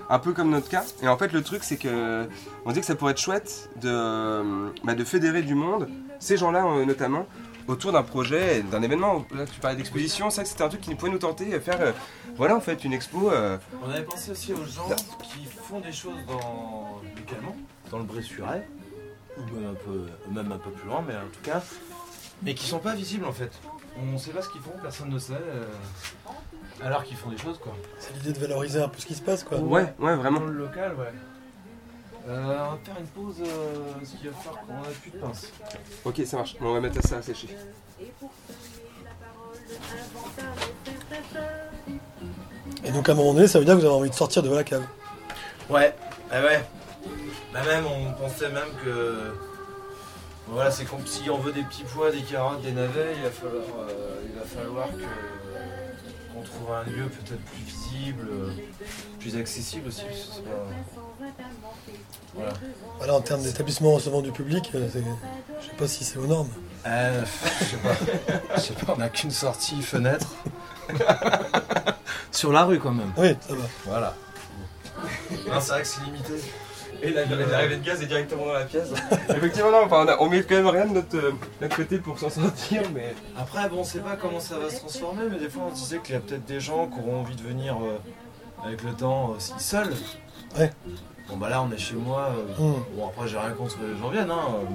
un 0.09 0.19
peu 0.19 0.33
comme 0.33 0.51
notre 0.51 0.69
cas. 0.69 0.85
Et 1.03 1.09
en 1.09 1.17
fait, 1.17 1.33
le 1.33 1.43
truc, 1.43 1.65
c'est 1.65 1.77
que 1.77 2.29
on 2.65 2.73
dit 2.73 2.81
que 2.81 2.87
ça 2.87 2.95
pourrait 2.95 3.13
être 3.13 3.21
chouette 3.21 3.71
de, 3.81 4.71
bah, 4.85 4.95
de 4.95 5.05
fédérer 5.05 5.43
du 5.43 5.55
monde, 5.55 5.89
ces 6.19 6.37
gens-là 6.37 6.65
euh, 6.67 6.85
notamment, 6.85 7.27
autour 7.67 7.93
d'un 7.93 8.03
projet, 8.03 8.63
d'un 8.63 8.83
événement. 8.83 9.25
Là, 9.35 9.45
tu 9.47 9.59
parlais 9.61 9.77
d'exposition, 9.77 10.31
ça, 10.31 10.45
c'était 10.45 10.63
un 10.65 10.69
truc 10.69 10.81
qui 10.83 10.95
pouvait 10.95 11.11
nous 11.13 11.19
tenter, 11.19 11.59
faire, 11.61 11.81
euh, 11.81 11.93
voilà, 12.37 12.57
en 12.57 12.61
fait, 12.61 12.85
une 12.85 12.93
expo. 12.93 13.31
euh, 13.31 13.57
On 13.83 13.91
avait 13.91 14.03
pensé 14.03 14.31
aussi 14.33 14.53
aux 14.53 14.65
gens 14.65 14.89
qui 15.23 15.45
font 15.47 15.81
des 15.81 15.93
choses 15.93 16.19
dans 16.27 17.01
localement, 17.17 17.57
dans 17.91 17.99
le 17.99 18.05
Bressuret, 18.05 18.69
ou 19.39 19.55
même 19.55 19.71
un 19.71 19.75
peu, 19.75 20.07
même 20.31 20.53
un 20.53 20.59
peu 20.59 20.71
plus 20.71 20.87
loin, 20.89 21.03
mais 21.07 21.15
en 21.15 21.29
tout 21.33 21.41
cas, 21.43 21.63
mais 22.43 22.55
qui 22.55 22.67
sont 22.67 22.79
pas 22.81 22.95
visibles 22.95 23.25
en 23.25 23.33
fait. 23.33 23.51
On 23.97 24.19
sait 24.19 24.33
pas 24.33 24.43
ce 24.43 24.49
qu'ils 24.49 24.61
font, 24.61 24.73
personne 24.83 25.09
ne 25.09 25.19
sait, 25.19 25.33
euh, 25.35 25.65
alors 26.83 27.05
qu'ils 27.05 27.17
font 27.17 27.31
des 27.31 27.39
choses 27.39 27.59
quoi. 27.59 27.73
C'est 27.99 28.15
l'idée 28.15 28.33
de 28.33 28.39
valoriser 28.39 28.83
un 28.83 28.89
peu 28.89 28.99
ce 29.01 29.07
qui 29.07 29.15
se 29.15 29.23
passe, 29.23 29.45
quoi. 29.45 29.59
Ouais, 29.59 29.95
ouais, 29.99 30.17
vraiment. 30.17 30.41
Dans 30.41 30.47
le 30.47 30.59
local, 30.59 30.95
ouais. 30.99 31.13
Euh, 32.27 32.43
on 32.43 32.71
va 32.71 32.79
faire 32.83 32.97
une 32.99 33.07
pause, 33.07 33.37
euh, 33.41 33.93
parce 33.99 34.11
qu'il 34.11 34.31
va 34.31 34.37
falloir 34.37 34.65
qu'on 34.65 34.73
a 34.73 34.93
plus 35.03 35.11
de 35.11 35.19
pince. 35.19 35.53
Ok, 36.05 36.23
ça 36.25 36.39
marche. 36.39 36.57
On 36.61 36.73
va 36.73 36.81
mettre 36.81 37.07
ça 37.07 37.19
à 37.19 37.23
sécher. 37.23 37.49
Et 42.83 42.91
donc 42.91 43.09
à 43.09 43.13
un 43.13 43.15
moment 43.15 43.35
donné, 43.35 43.47
ça 43.47 43.59
veut 43.59 43.65
dire 43.65 43.75
que 43.75 43.81
vous 43.81 43.87
avez 43.87 43.95
envie 43.95 44.11
de 44.11 44.15
sortir 44.15 44.43
de 44.43 44.55
la 44.55 44.65
cave. 44.65 44.85
Ouais, 45.69 45.95
bah 46.31 46.43
ouais. 46.43 46.65
Bah 47.53 47.61
même, 47.65 47.85
on 47.87 48.13
pensait 48.13 48.51
même 48.51 48.69
que... 48.85 49.35
Voilà, 50.49 50.71
c'est 50.71 50.85
comme 50.85 51.07
si 51.07 51.31
on 51.31 51.39
veut 51.39 51.53
des 51.53 51.63
petits 51.63 51.85
pois, 51.85 52.11
des 52.11 52.21
carottes, 52.21 52.61
des 52.63 52.73
navets, 52.73 53.15
il 53.17 53.23
va 53.23 53.31
falloir, 53.31 53.63
euh, 53.89 54.21
il 54.27 54.39
va 54.39 54.45
falloir 54.45 54.89
que 54.89 55.05
qu'on 56.35 56.43
trouve 56.43 56.73
un 56.75 56.83
lieu 56.91 57.09
peut-être 57.09 57.41
plus 57.41 57.63
visible, 57.63 58.29
euh, 58.31 58.51
plus 59.21 59.37
accessible 59.37 59.89
aussi. 59.89 60.03
parce 60.03 60.17
que 60.17 60.35
c'est 60.37 60.45
pas- 60.45 60.67
Voilà. 62.35 62.53
Voilà, 62.99 63.15
en 63.15 63.21
termes 63.21 63.43
d'établissement 63.43 63.93
recevant 63.95 64.21
du 64.23 64.33
public, 64.33 64.71
euh, 64.75 64.89
je 64.93 65.67
sais 65.67 65.77
pas 65.77 65.87
si 65.89 66.05
c'est 66.05 66.19
aux 66.19 66.27
normes. 66.27 66.51
Euh, 66.87 67.25
je 67.61 67.65
sais 67.65 67.77
pas. 67.77 67.95
Je 68.57 68.61
sais 68.61 68.75
pas, 68.75 68.95
on 68.95 68.99
n'a 68.99 69.09
qu'une 69.09 69.31
sortie 69.31 69.81
fenêtre. 69.83 70.27
Sur 72.31 72.53
la 72.53 72.65
rue 72.65 72.79
quand 72.79 72.91
même. 72.93 73.13
Oui, 73.17 73.35
ça 73.47 73.55
va. 73.55 73.65
Voilà. 73.87 74.15
C'est 75.61 75.69
vrai 75.69 75.83
que 75.83 75.89
c'est 75.89 76.03
limité. 76.05 76.35
Et 77.05 77.11
la- 77.13 77.25
l'arrivée 77.27 77.77
de 77.77 77.85
gaz 77.85 78.03
est 78.03 78.07
directement 78.07 78.47
dans 78.47 78.53
la 78.55 78.65
pièce. 78.65 78.89
Effectivement, 79.29 79.71
non, 79.71 79.83
enfin, 79.85 80.05
on, 80.05 80.09
a- 80.09 80.17
on 80.21 80.29
met 80.29 80.43
quand 80.43 80.55
même 80.57 80.67
rien 80.67 80.87
de 80.87 80.95
notre, 80.95 81.17
euh, 81.17 81.33
notre 81.61 81.77
côté 81.77 81.99
pour 81.99 82.19
s'en 82.19 82.31
sortir, 82.31 82.83
mais. 82.95 83.15
Après, 83.39 83.69
bon, 83.69 83.79
on 83.81 83.85
sait 83.85 84.01
pas 84.01 84.17
comment 84.17 84.41
ça 84.41 84.59
va 84.59 84.71
se 84.71 84.79
transformer, 84.79 85.25
mais 85.31 85.39
des 85.39 85.49
fois 85.51 85.65
on 85.71 85.75
se 85.75 85.81
disait 85.83 85.99
qu'il 85.99 86.15
y 86.15 86.19
a 86.19 86.21
peut-être 86.21 86.45
des 86.47 86.61
gens 86.61 86.87
qui 86.87 86.99
auront 86.99 87.21
envie 87.21 87.37
de 87.37 87.43
venir 87.43 87.77
euh, 87.77 87.99
avec 88.67 88.83
le 88.83 88.93
temps 88.93 89.31
euh, 89.33 89.35
s'ils 89.39 89.61
seuls. 89.61 89.93
Ouais. 90.59 90.71
Bon, 91.29 91.39
bah 91.39 91.49
là, 91.49 91.63
on 91.63 91.73
est 91.73 91.79
chez 91.79 91.95
moi. 91.95 92.29
euh, 92.37 92.55
Hmm. 92.63 92.83
Bon, 92.97 93.09
après, 93.09 93.27
j'ai 93.29 93.39
rien 93.39 93.51
contre 93.51 93.77
les 93.83 93.99
gens 93.99 94.11
viennent, 94.11 94.31
hein. 94.31 94.45
euh, 94.51 94.75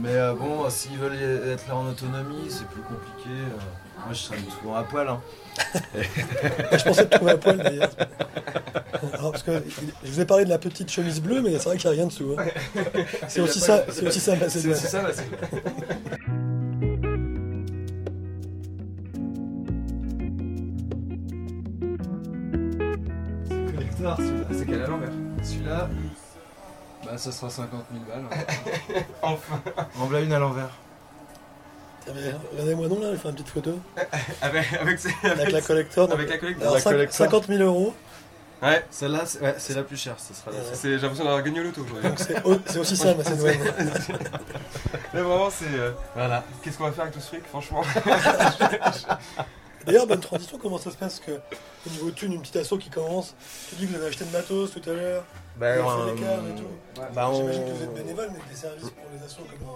Mais 0.00 0.14
euh, 0.14 0.32
bon, 0.34 0.68
s'ils 0.70 0.96
veulent 0.98 1.14
être 1.48 1.68
là 1.68 1.76
en 1.76 1.86
autonomie, 1.86 2.46
c'est 2.48 2.66
plus 2.66 2.80
compliqué. 2.82 3.30
Moi, 3.98 4.12
je 4.12 4.18
serais 4.18 4.38
souvent 4.60 4.74
à 4.76 4.82
poil. 4.84 5.08
Hein. 5.08 5.20
Je 6.72 6.82
pensais 6.84 7.06
te 7.06 7.14
trouver 7.16 7.32
à 7.32 7.36
poil 7.36 7.58
d'ailleurs. 7.58 7.90
Alors, 9.14 9.32
parce 9.32 9.42
que 9.42 9.62
je 10.04 10.10
vous 10.10 10.20
ai 10.20 10.24
parlé 10.24 10.44
de 10.44 10.48
la 10.50 10.58
petite 10.58 10.90
chemise 10.90 11.20
bleue, 11.20 11.42
mais 11.42 11.52
c'est 11.58 11.64
vrai 11.64 11.76
qu'il 11.76 11.90
n'y 11.90 11.96
a 11.96 11.98
rien 12.00 12.06
dessous. 12.06 12.34
hein. 12.38 12.44
C'est 13.28 13.40
aussi 13.40 13.60
ça, 13.60 13.84
c'est 13.90 14.06
aussi 14.06 14.20
ça, 14.20 14.34
C'est 14.48 14.74
ça, 14.74 15.02
c'est. 15.12 15.24
Qu'elle 24.66 24.82
à 24.82 24.86
l'envers. 24.86 25.08
Celui-là, 25.42 25.88
Bah, 27.04 27.16
ça 27.18 27.32
sera 27.32 27.50
50 27.50 27.84
000 27.92 28.04
balles. 28.06 28.24
hein. 28.30 29.00
Enfin 29.22 29.60
en 29.98 30.06
voilà 30.06 30.20
une 30.24 30.32
à 30.32 30.38
l'envers. 30.38 30.70
Regardez-moi 32.52 32.88
non 32.88 33.00
là, 33.00 33.08
je 33.12 33.16
fais 33.16 33.28
une 33.28 33.34
petite 33.34 33.48
photo. 33.48 33.78
Avec, 34.42 34.72
avec, 34.74 35.52
la 35.52 35.60
collector. 35.60 36.08
donc- 36.08 36.18
avec 36.18 36.30
la 36.30 36.38
collecte. 36.38 36.60
Alors, 36.62 36.74
La 36.74 36.80
collector. 36.80 37.16
50 37.16 37.46
000 37.48 37.62
euros. 37.62 37.94
Ouais, 38.62 38.84
Celle-là, 38.90 39.22
c'est 39.26 39.40
ouais, 39.42 39.56
la 39.74 39.82
plus 39.82 39.96
chère, 39.96 40.14
ce 40.20 40.32
sera 40.34 40.52
Ouais. 40.52 40.58
j'ai 40.82 40.90
l'impression 40.96 41.24
d'avoir 41.24 41.42
gagné 41.42 41.58
au 41.60 41.64
loto 41.64 41.82
aujourd'hui. 41.82 42.08
Donc 42.08 42.18
c'est 42.20 42.44
au- 42.44 42.58
c'est 42.64 42.78
aussi 42.78 42.96
ça, 42.96 43.12
Macédoine. 43.14 43.56
Mais 45.14 45.20
vraiment, 45.20 45.50
c'est. 45.50 45.64
euh, 45.74 45.90
Voilà. 46.14 46.44
Qu'est-ce 46.62 46.78
qu'on 46.78 46.84
va 46.84 46.92
faire 46.92 47.02
avec 47.04 47.14
tout 47.14 47.20
ce 47.20 47.26
fric, 47.26 47.44
franchement? 47.46 47.82
D'ailleurs, 49.84 50.06
bonne 50.06 50.20
transition, 50.20 50.58
comment 50.62 50.78
ça 50.78 50.92
se 50.92 50.96
passe? 50.96 51.18
Que, 51.18 51.32
Au 51.32 51.90
niveau 51.90 52.10
thune, 52.12 52.34
une 52.34 52.40
petite 52.40 52.54
asso 52.56 52.78
qui 52.78 52.88
commence, 52.88 53.34
tu 53.68 53.74
dis 53.74 53.86
que 53.86 53.90
vous 53.90 53.96
avez 53.96 54.06
acheté 54.06 54.24
de 54.24 54.30
matos 54.30 54.70
tout 54.70 54.88
à 54.88 54.92
l'heure, 54.92 55.24
Bah, 55.56 55.76
vous 55.80 55.90
avez 55.90 56.02
fait 56.02 56.10
euh, 56.10 56.14
des 56.14 56.20
câbles 56.22 56.48
et 56.56 56.60
tout. 56.60 56.68
bah, 57.12 57.28
on- 57.28 57.34
J'imagine 57.34 57.64
que 57.64 57.70
vous 57.72 57.82
êtes 57.82 57.94
bénévole, 57.94 58.28
mais 58.32 58.38
des 58.48 58.56
services 58.60 58.90
pour 58.90 59.04
les 59.12 59.26
assos 59.26 59.42
comme 59.42 59.68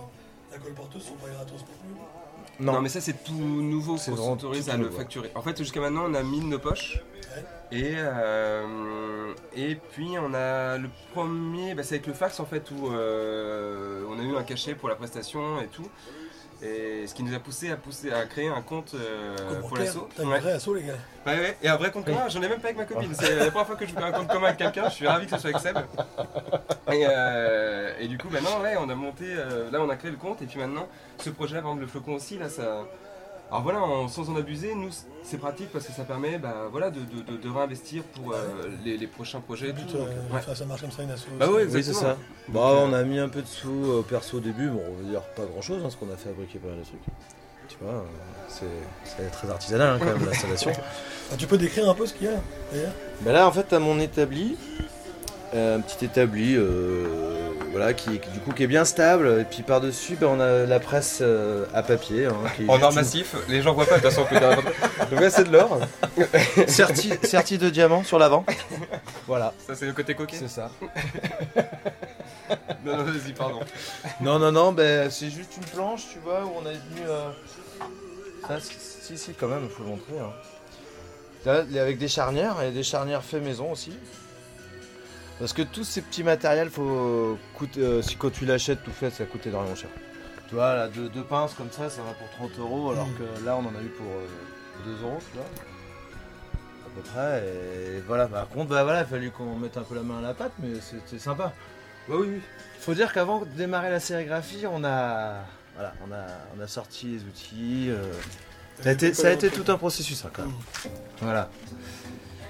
sont 1.00 1.14
pas 1.14 1.28
gratos 1.30 1.60
non 1.60 1.66
plus. 1.66 2.64
Non, 2.64 2.72
Non, 2.74 2.80
mais 2.80 2.88
ça 2.88 3.00
c'est 3.00 3.22
tout 3.24 3.32
nouveau 3.34 3.98
C'est 3.98 4.10
qu'on 4.12 4.16
s'autorise 4.16 4.64
tout 4.66 4.70
à 4.70 4.76
le 4.76 4.84
nouveau. 4.84 4.96
facturer. 4.96 5.30
En 5.34 5.42
fait 5.42 5.56
jusqu'à 5.58 5.80
maintenant 5.80 6.04
on 6.06 6.14
a 6.14 6.22
mis 6.22 6.40
nos 6.40 6.58
poches. 6.58 7.00
Et, 7.72 7.94
euh, 7.96 9.34
et 9.54 9.74
puis 9.74 10.10
on 10.18 10.32
a 10.34 10.78
le 10.78 10.88
premier, 11.12 11.74
bah, 11.74 11.82
c'est 11.82 11.96
avec 11.96 12.06
le 12.06 12.12
fax 12.14 12.38
en 12.40 12.46
fait 12.46 12.70
où 12.70 12.92
euh, 12.92 14.04
on 14.08 14.18
a 14.20 14.22
eu 14.22 14.36
un 14.36 14.44
cachet 14.44 14.74
pour 14.74 14.88
la 14.88 14.94
prestation 14.94 15.60
et 15.60 15.66
tout. 15.66 15.88
Et 16.62 17.06
ce 17.06 17.14
qui 17.14 17.22
nous 17.22 17.34
a 17.34 17.38
poussé 17.38 17.70
à, 17.70 17.76
pousser, 17.76 18.10
à 18.10 18.24
créer 18.24 18.48
un 18.48 18.62
compte 18.62 18.94
euh, 18.94 19.36
pour 19.60 19.76
l'assaut. 19.76 20.08
T'as 20.16 20.24
Ouais. 20.24 20.40
vraie 20.40 20.52
asso, 20.52 20.68
les 20.74 20.84
gars. 20.84 20.94
Ouais, 21.26 21.38
ouais. 21.38 21.56
Et 21.62 21.68
un 21.68 21.76
vrai 21.76 21.90
compte 21.90 22.06
commun, 22.06 22.28
j'en 22.28 22.40
ai 22.42 22.48
même 22.48 22.60
pas 22.60 22.68
avec 22.68 22.78
ma 22.78 22.84
copine. 22.86 23.12
C'est 23.14 23.36
la 23.36 23.50
première 23.50 23.66
fois 23.66 23.76
que 23.76 23.86
je 23.86 23.92
fais 23.92 24.02
un 24.02 24.10
compte 24.12 24.28
commun 24.28 24.46
avec 24.46 24.58
quelqu'un, 24.58 24.88
je 24.88 24.94
suis 24.94 25.06
ravi 25.06 25.26
que 25.26 25.32
ce 25.32 25.38
soit 25.38 25.50
avec 25.50 25.60
Seb. 25.60 25.76
Et, 26.92 27.04
euh, 27.06 27.92
et 28.00 28.08
du 28.08 28.16
coup, 28.16 28.28
maintenant, 28.30 28.60
ouais, 28.62 28.74
on 28.78 28.88
a 28.88 28.94
monté, 28.94 29.24
euh, 29.28 29.70
là 29.70 29.80
on 29.82 29.90
a 29.90 29.96
créé 29.96 30.10
le 30.10 30.16
compte, 30.16 30.40
et 30.40 30.46
puis 30.46 30.58
maintenant, 30.58 30.88
ce 31.18 31.28
projet-là, 31.30 31.60
par 31.60 31.70
exemple, 31.72 31.82
le 31.82 31.88
flocon 31.90 32.14
aussi, 32.14 32.38
là, 32.38 32.48
ça. 32.48 32.84
Alors 33.50 33.62
voilà, 33.62 33.80
en- 33.80 34.08
sans 34.08 34.28
en 34.28 34.36
abuser, 34.36 34.74
nous, 34.74 34.88
c'est 35.22 35.38
pratique 35.38 35.70
parce 35.72 35.86
que 35.86 35.92
ça 35.92 36.02
permet 36.02 36.36
bah, 36.38 36.68
voilà, 36.70 36.90
de, 36.90 36.98
de- 37.00 37.22
de- 37.22 37.36
de 37.40 37.48
réinvestir 37.48 38.02
pour 38.02 38.32
euh, 38.32 38.38
les, 38.84 38.96
les 38.98 39.06
prochains 39.06 39.40
projets. 39.40 39.68
et 39.68 39.72
But, 39.72 39.86
tout, 39.86 39.98
donc, 39.98 40.08
euh, 40.08 40.34
ouais. 40.34 40.54
ça 40.54 40.64
marche 40.64 40.80
comme 40.80 40.90
ça, 40.90 41.02
une 41.04 41.10
asso. 41.12 41.26
Bah 41.38 41.48
ouais, 41.50 41.64
Oui, 41.70 41.82
c'est 41.84 41.92
ça. 41.92 42.16
Bah, 42.48 42.60
on 42.62 42.92
euh, 42.92 43.00
a 43.00 43.04
mis 43.04 43.18
un 43.20 43.28
peu 43.28 43.42
de 43.42 43.46
sous 43.46 43.68
euh, 43.92 44.04
perso 44.08 44.38
au 44.38 44.40
début, 44.40 44.68
bon, 44.68 44.82
on 44.90 45.02
va 45.04 45.08
dire 45.10 45.22
pas 45.36 45.44
grand 45.44 45.62
chose, 45.62 45.80
parce 45.80 45.94
qu'on 45.94 46.12
a 46.12 46.16
fabriqué 46.16 46.58
pas 46.58 46.68
mal 46.68 46.78
de 46.80 46.84
trucs. 46.84 46.98
Tu 47.68 47.76
vois, 47.80 47.94
euh, 47.94 48.00
c'est 48.48 48.64
c'est 49.04 49.30
très 49.30 49.48
artisanal 49.50 49.94
hein, 49.94 49.98
quand 50.00 50.06
même 50.18 50.26
l'installation. 50.26 50.72
Ah, 51.32 51.34
tu 51.36 51.48
peux 51.48 51.58
décrire 51.58 51.90
un 51.90 51.94
peu 51.94 52.06
ce 52.06 52.14
qu'il 52.14 52.28
y 52.28 52.30
a, 52.30 52.34
d'ailleurs? 52.72 52.92
Bah 53.22 53.32
là, 53.32 53.48
en 53.48 53.50
fait, 53.50 53.64
t'as 53.64 53.80
mon 53.80 53.98
établi, 53.98 54.56
euh, 55.54 55.76
un 55.76 55.80
petit 55.80 56.04
établi, 56.04 56.54
euh, 56.56 57.50
voilà, 57.76 57.92
qui, 57.94 58.18
qui, 58.18 58.30
du 58.30 58.40
coup 58.40 58.52
qui 58.52 58.62
est 58.62 58.66
bien 58.66 58.84
stable. 58.84 59.38
Et 59.40 59.44
puis 59.44 59.62
par 59.62 59.80
dessus, 59.80 60.16
on 60.22 60.40
a 60.40 60.64
la 60.66 60.80
presse 60.80 61.18
euh, 61.20 61.66
à 61.74 61.82
papier, 61.82 62.26
hein, 62.26 62.34
qui 62.56 62.64
est 62.64 62.68
En 62.70 62.80
or 62.80 62.90
une- 62.90 62.94
massif, 62.96 63.34
les 63.48 63.60
gens 63.62 63.74
voient 63.74 63.84
pas 63.86 63.98
de 63.98 64.02
toute 64.02 64.10
façon. 64.12 64.26
Donc 65.10 65.20
ouais, 65.20 65.30
c'est 65.30 65.44
de 65.44 65.52
l'or. 65.52 65.78
serti, 66.68 67.12
serti 67.22 67.58
de 67.58 67.68
diamant 67.70 68.02
sur 68.04 68.18
l'avant. 68.18 68.44
Voilà, 69.26 69.52
Ça, 69.66 69.74
c'est 69.74 69.86
le 69.86 69.92
côté 69.92 70.14
coquet. 70.14 70.36
c'est 70.38 70.48
ça. 70.48 70.70
Non, 72.84 72.98
non, 72.98 73.02
vas-y, 73.02 73.32
pardon. 73.32 73.58
Non, 74.20 74.38
non, 74.38 74.52
non, 74.52 74.72
ben, 74.72 75.10
c'est 75.10 75.28
juste 75.28 75.56
une 75.56 75.64
planche, 75.64 76.02
tu 76.12 76.20
vois, 76.20 76.44
où 76.44 76.52
on 76.62 76.66
a 76.66 76.70
venu. 76.70 77.00
euh, 77.08 77.30
Ça, 78.46 78.58
si, 78.60 79.18
si, 79.18 79.32
quand 79.34 79.48
même, 79.48 79.64
il 79.64 79.68
faut 79.70 79.82
le 79.82 79.88
montrer. 79.88 80.12
hein. 80.20 80.30
Là, 81.44 81.64
avec 81.82 81.98
des 81.98 82.06
charnières, 82.06 82.62
et 82.62 82.70
des 82.70 82.84
charnières 82.84 83.24
fait 83.24 83.40
maison 83.40 83.72
aussi. 83.72 83.98
Parce 85.38 85.52
que 85.52 85.62
tous 85.62 85.84
ces 85.84 86.00
petits 86.00 86.22
matériels, 86.22 86.70
faut 86.70 87.38
coûter, 87.54 87.80
euh, 87.80 88.02
si 88.02 88.16
quand 88.16 88.30
tu 88.30 88.46
l'achètes 88.46 88.82
tout 88.82 88.90
fait, 88.92 89.10
ça 89.10 89.24
coûte 89.26 89.46
énormément 89.46 89.74
cher. 89.74 89.90
Tu 90.48 90.54
vois, 90.54 90.74
là, 90.74 90.88
deux, 90.88 91.08
deux 91.08 91.24
pinces 91.24 91.54
comme 91.54 91.70
ça, 91.70 91.90
ça 91.90 92.02
va 92.02 92.12
pour 92.12 92.30
30 92.48 92.58
euros, 92.58 92.90
alors 92.92 93.08
que 93.18 93.44
là, 93.44 93.56
on 93.56 93.66
en 93.66 93.74
a 93.78 93.82
eu 93.82 93.88
pour 93.88 94.06
euh, 94.06 94.86
2 94.86 95.02
euros, 95.02 95.18
tu 95.30 95.36
vois. 95.36 95.46
À 96.86 96.88
peu 96.94 97.02
près, 97.02 97.44
et 97.44 98.00
voilà. 98.06 98.26
Par 98.26 98.48
contre, 98.48 98.70
bah 98.70 98.82
voilà, 98.84 99.00
il 99.00 99.02
a 99.02 99.06
fallu 99.06 99.30
qu'on 99.30 99.56
mette 99.56 99.76
un 99.76 99.82
peu 99.82 99.94
la 99.94 100.02
main 100.02 100.18
à 100.18 100.22
la 100.22 100.32
pâte, 100.34 100.52
mais 100.58 100.80
c'était 100.80 101.18
sympa. 101.18 101.52
Bah 102.08 102.14
oui, 102.18 102.28
oui. 102.30 102.40
Faut 102.80 102.94
dire 102.94 103.12
qu'avant 103.12 103.40
de 103.40 103.44
démarrer 103.46 103.90
la 103.90 104.00
sérigraphie, 104.00 104.64
on 104.70 104.84
a, 104.84 105.34
voilà, 105.74 105.92
on 106.08 106.12
a, 106.12 106.24
on 106.56 106.62
a 106.62 106.66
sorti 106.66 107.08
les 107.08 107.22
outils. 107.24 107.90
euh, 107.90 108.12
ça 108.80 108.90
a 108.90 108.92
été, 108.92 109.12
ça 109.12 109.28
a 109.28 109.30
été 109.32 109.50
tout 109.50 109.70
un 109.70 109.76
processus, 109.76 110.24
hein, 110.24 110.30
quand 110.32 110.42
même. 110.42 110.54
Voilà. 111.20 111.50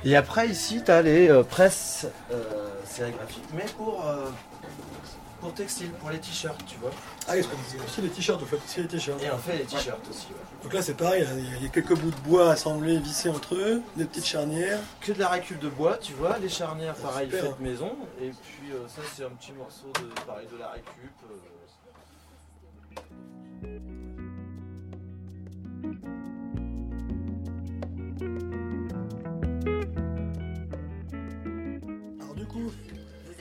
Et 0.05 0.15
après, 0.15 0.49
ici, 0.49 0.83
tu 0.85 0.91
as 0.93 1.03
les 1.03 1.29
euh, 1.29 1.43
presses 1.43 2.07
euh, 2.31 2.43
sérigraphiques, 2.89 3.45
mais 3.55 3.67
pour, 3.77 4.05
euh, 4.07 4.27
pour 5.41 5.53
textile, 5.55 5.91
pour 5.93 6.11
les 6.11 6.19
t-shirts, 6.19 6.61
tu 6.67 6.77
vois. 6.79 6.91
Ah, 7.29 7.33
parce 7.35 7.47
que 7.47 7.85
aussi 7.85 8.01
les 8.01 8.09
t-shirts, 8.09 8.41
vous 8.41 8.47
faites 8.47 8.65
aussi 8.65 8.81
les 8.83 8.89
t-shirts. 8.89 9.23
Et 9.23 9.31
on 9.31 9.39
fait 9.39 9.59
les 9.59 9.65
t-shirts 9.65 10.09
aussi. 10.09 10.29
ouais. 10.29 10.63
Donc 10.63 10.73
là, 10.73 10.83
c'est 10.83 10.95
pareil, 10.95 11.27
il 11.37 11.45
y 11.45 11.49
a- 11.55 11.57
il 11.59 11.63
y 11.65 11.67
a 11.67 11.69
quelques 11.69 11.95
bouts 11.95 12.11
de 12.11 12.21
bois 12.29 12.51
assemblés, 12.53 12.99
vissés 12.99 13.29
entre 13.29 13.55
eux, 13.55 13.83
des 13.97 14.05
petites 14.07 14.27
charnières. 14.27 14.81
Que 15.01 15.13
de 15.13 15.19
la 15.21 15.29
récup 15.29 15.59
de 15.61 15.69
bois, 15.69 15.99
tu 15.99 16.13
vois, 16.15 16.39
les 16.39 16.49
charnières, 16.49 16.95
pareil, 16.95 17.29
Super. 17.31 17.45
faites 17.45 17.61
maison. 17.61 17.97
Et 18.21 18.31
puis, 18.31 18.73
euh, 18.73 18.89
ça, 18.89 19.03
c'est 19.15 19.25
un 19.25 19.31
petit 19.31 19.53
morceau 19.53 19.93
de, 20.01 20.07
pareil, 20.27 20.47
de 20.53 20.59
la 20.59 20.69
récup. 20.71 21.13
euh, 21.31 21.35